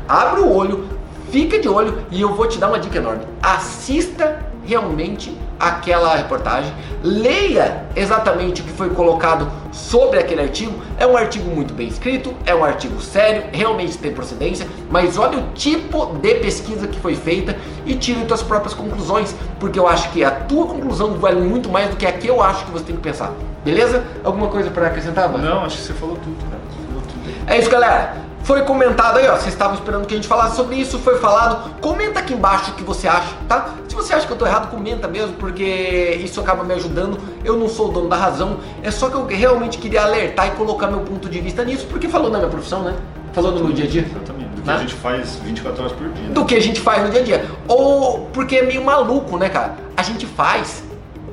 Abre 0.09 0.41
o 0.41 0.53
olho, 0.53 0.87
Fica 1.33 1.59
de 1.59 1.67
olho 1.67 2.05
e 2.11 2.21
eu 2.21 2.35
vou 2.35 2.47
te 2.47 2.59
dar 2.59 2.69
uma 2.69 2.79
dica 2.79 2.99
enorme. 2.99 3.25
Assista 3.43 4.39
realmente 4.67 5.35
aquela 5.59 6.15
reportagem, 6.15 6.71
leia 7.03 7.87
exatamente 7.97 8.61
o 8.61 8.65
que 8.65 8.71
foi 8.71 8.91
colocado 8.91 9.51
sobre 9.73 10.19
aquele 10.19 10.43
artigo. 10.43 10.75
É 10.99 11.07
um 11.07 11.17
artigo 11.17 11.49
muito 11.49 11.73
bem 11.73 11.89
escrito, 11.89 12.35
é 12.45 12.55
um 12.55 12.63
artigo 12.63 13.01
sério, 13.01 13.45
realmente 13.51 13.97
tem 13.97 14.13
procedência, 14.13 14.67
mas 14.91 15.17
olha 15.17 15.39
o 15.39 15.53
tipo 15.55 16.05
de 16.21 16.35
pesquisa 16.35 16.87
que 16.87 17.01
foi 17.01 17.15
feita 17.15 17.57
e 17.87 17.95
tire 17.95 18.27
suas 18.29 18.43
próprias 18.43 18.75
conclusões, 18.75 19.35
porque 19.59 19.79
eu 19.79 19.89
acho 19.89 20.11
que 20.11 20.23
a 20.23 20.31
tua 20.31 20.67
conclusão 20.67 21.15
vale 21.15 21.41
muito 21.41 21.71
mais 21.71 21.89
do 21.89 21.97
que 21.97 22.05
a 22.05 22.13
que 22.13 22.27
eu 22.27 22.43
acho 22.43 22.67
que 22.67 22.73
você 22.73 22.85
tem 22.85 22.97
que 22.97 23.01
pensar. 23.01 23.33
Beleza? 23.65 24.05
Alguma 24.23 24.49
coisa 24.49 24.69
para 24.71 24.89
acrescentar? 24.89 25.31
Não, 25.31 25.65
acho 25.65 25.79
que 25.79 25.83
você 25.83 25.95
falou 25.95 26.17
tudo, 26.17 26.37
cara. 26.45 26.61
Você 26.69 26.87
falou 26.89 27.03
tudo. 27.03 27.51
É 27.51 27.59
isso, 27.59 27.71
galera. 27.71 28.32
Foi 28.45 28.63
comentado 28.63 29.19
aí, 29.19 29.29
ó. 29.29 29.37
Vocês 29.37 29.55
estavam 29.55 29.75
esperando 29.75 30.07
que 30.07 30.15
a 30.15 30.17
gente 30.17 30.29
falasse 30.29 30.57
sobre 30.57 30.77
isso, 30.77 30.99
foi 30.99 31.19
falado. 31.19 31.79
Comenta 31.81 32.21
aqui 32.21 32.35
embaixo 32.35 32.73
o 32.73 32.75
que 32.75 32.83
você 32.83 33.07
acha, 33.07 33.35
tá? 33.49 33.75
Se 33.89 33.95
você 33.95 34.15
acha 34.15 34.27
que 34.27 34.33
eu 34.33 34.37
tô 34.37 34.47
errado, 34.47 34.71
comenta 34.71 35.07
mesmo, 35.07 35.35
porque 35.35 36.19
isso 36.23 36.41
acaba 36.41 36.65
me 36.65 36.75
ajudando. 36.75 37.19
Eu 37.45 37.57
não 37.57 37.69
sou 37.69 37.89
o 37.91 37.93
dono 37.93 38.09
da 38.09 38.17
razão. 38.17 38.59
É 38.83 38.91
só 38.91 39.09
que 39.09 39.15
eu 39.15 39.27
realmente 39.27 39.79
queria 39.79 40.03
alertar 40.03 40.49
e 40.49 40.51
colocar 40.53 40.89
meu 40.89 41.01
ponto 41.01 41.29
de 41.29 41.41
vista 41.41 41.65
nisso, 41.65 41.87
porque 41.89 42.09
falou 42.09 42.31
na 42.31 42.39
minha 42.39 42.51
profissão, 42.51 42.83
né? 42.83 42.97
Falou 43.33 43.53
no 43.53 43.65
meu 43.65 43.73
dia 43.73 43.85
a 43.85 43.89
dia. 43.89 44.03
Exatamente. 44.03 44.51
Do 44.51 44.63
que 44.63 44.69
né? 44.69 44.75
a 44.75 44.79
gente 44.79 44.95
faz 44.95 45.37
24 45.37 45.83
horas 45.83 45.93
por 45.97 46.09
dia. 46.09 46.29
Né? 46.29 46.35
Do 46.35 46.45
que 46.45 46.55
a 46.55 46.61
gente 46.61 46.81
faz 46.81 47.03
no 47.03 47.11
dia 47.11 47.21
a 47.21 47.25
dia. 47.25 47.51
Ou 47.69 48.27
porque 48.33 48.57
é 48.57 48.63
meio 48.63 48.85
maluco, 48.85 49.39
né, 49.39 49.49
cara? 49.49 49.77
A 49.97 50.03
gente 50.03 50.27
faz 50.27 50.85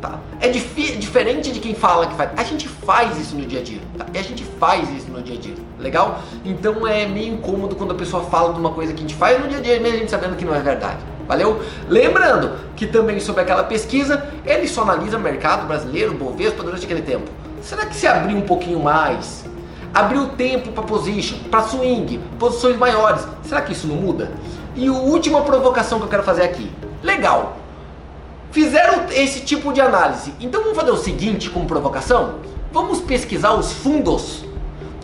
Tá? 0.01 0.17
É 0.39 0.47
diferente 0.47 1.51
de 1.51 1.59
quem 1.59 1.75
fala 1.75 2.07
que 2.07 2.15
faz. 2.15 2.31
A 2.37 2.43
gente 2.43 2.67
faz 2.67 3.19
isso 3.19 3.35
no 3.35 3.45
dia 3.45 3.59
a 3.59 3.63
dia. 3.63 3.81
Tá? 3.97 4.05
E 4.13 4.17
a 4.17 4.21
gente 4.21 4.43
faz 4.43 4.89
isso 4.95 5.11
no 5.11 5.21
dia 5.21 5.35
a 5.35 5.39
dia. 5.39 5.55
Legal? 5.79 6.21
Então 6.43 6.85
é 6.87 7.05
meio 7.05 7.33
incômodo 7.35 7.75
quando 7.75 7.91
a 7.91 7.95
pessoa 7.95 8.23
fala 8.23 8.53
de 8.53 8.59
uma 8.59 8.71
coisa 8.71 8.93
que 8.93 8.99
a 8.99 9.01
gente 9.01 9.15
faz 9.15 9.39
no 9.39 9.47
dia 9.47 9.57
a 9.57 9.61
dia, 9.61 9.79
mesmo 9.79 9.95
a 9.95 9.99
gente 9.99 10.11
sabendo 10.11 10.35
que 10.35 10.45
não 10.45 10.53
é 10.53 10.59
verdade. 10.59 10.97
Valeu? 11.27 11.61
Lembrando 11.87 12.51
que 12.75 12.87
também 12.87 13.19
sobre 13.19 13.41
aquela 13.41 13.63
pesquisa, 13.63 14.27
ele 14.45 14.67
só 14.67 14.81
analisa 14.81 15.17
o 15.17 15.19
mercado 15.19 15.67
brasileiro, 15.67 16.13
Bovespa, 16.13 16.63
durante 16.63 16.85
aquele 16.85 17.01
tempo. 17.01 17.29
Será 17.61 17.85
que 17.85 17.95
se 17.95 18.07
abrir 18.07 18.35
um 18.35 18.41
pouquinho 18.41 18.79
mais, 18.79 19.45
abrir 19.93 20.19
o 20.19 20.29
tempo 20.29 20.71
para 20.71 20.83
position, 20.83 21.37
para 21.51 21.61
swing, 21.63 22.19
posições 22.37 22.77
maiores, 22.77 23.25
será 23.43 23.61
que 23.61 23.71
isso 23.71 23.87
não 23.87 23.95
muda? 23.95 24.31
E 24.75 24.87
a 24.87 24.91
última 24.91 25.41
provocação 25.41 25.99
que 25.99 26.05
eu 26.05 26.09
quero 26.09 26.23
fazer 26.23 26.43
aqui. 26.43 26.71
Legal, 27.03 27.57
Fizeram 28.51 29.05
esse 29.11 29.41
tipo 29.41 29.71
de 29.71 29.79
análise. 29.79 30.33
Então 30.39 30.61
vamos 30.61 30.77
fazer 30.77 30.89
o 30.91 30.97
seguinte 30.97 31.49
como 31.51 31.67
provocação? 31.67 32.35
Vamos 32.71 32.99
pesquisar 32.99 33.53
os 33.53 33.71
fundos. 33.71 34.43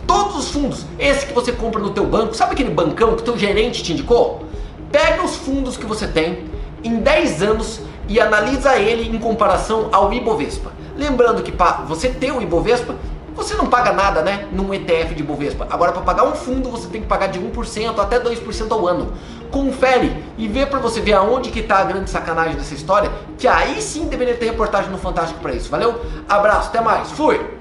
Todos 0.06 0.36
os 0.36 0.50
fundos. 0.50 0.84
Esse 0.98 1.26
que 1.26 1.32
você 1.32 1.52
compra 1.52 1.80
no 1.80 1.90
teu 1.90 2.06
banco. 2.06 2.34
Sabe 2.34 2.52
aquele 2.52 2.70
bancão 2.70 3.14
que 3.14 3.22
o 3.22 3.24
teu 3.24 3.38
gerente 3.38 3.82
te 3.82 3.92
indicou? 3.92 4.44
Pega 4.90 5.24
os 5.24 5.36
fundos 5.36 5.76
que 5.76 5.86
você 5.86 6.06
tem. 6.06 6.44
Em 6.84 6.96
10 6.98 7.42
anos, 7.42 7.80
e 8.08 8.20
analisa 8.20 8.76
ele 8.76 9.14
em 9.14 9.18
comparação 9.18 9.88
ao 9.92 10.12
Ibovespa. 10.12 10.72
Lembrando 10.96 11.42
que 11.42 11.52
para 11.52 11.82
você 11.82 12.08
ter 12.08 12.32
o 12.32 12.40
Ibovespa, 12.40 12.94
você 13.34 13.54
não 13.54 13.66
paga 13.66 13.92
nada, 13.92 14.22
né, 14.22 14.48
num 14.50 14.72
ETF 14.72 15.14
de 15.14 15.22
Ibovespa. 15.22 15.66
Agora 15.70 15.92
para 15.92 16.02
pagar 16.02 16.24
um 16.24 16.34
fundo 16.34 16.70
você 16.70 16.88
tem 16.88 17.02
que 17.02 17.06
pagar 17.06 17.26
de 17.26 17.38
1% 17.38 17.98
até 17.98 18.18
2% 18.18 18.72
ao 18.72 18.86
ano. 18.86 19.12
Confere 19.50 20.24
e 20.38 20.48
vê 20.48 20.64
para 20.64 20.78
você 20.78 21.00
ver 21.00 21.12
aonde 21.12 21.50
que 21.50 21.62
tá 21.62 21.78
a 21.78 21.84
grande 21.84 22.08
sacanagem 22.08 22.56
dessa 22.56 22.74
história, 22.74 23.10
que 23.36 23.46
aí 23.46 23.82
sim 23.82 24.06
deveria 24.06 24.34
ter 24.34 24.46
reportagem 24.46 24.90
no 24.90 24.98
Fantástico 24.98 25.40
para 25.40 25.52
isso. 25.52 25.68
Valeu? 25.68 26.00
Abraço, 26.28 26.68
até 26.68 26.80
mais. 26.80 27.10
Fui. 27.10 27.55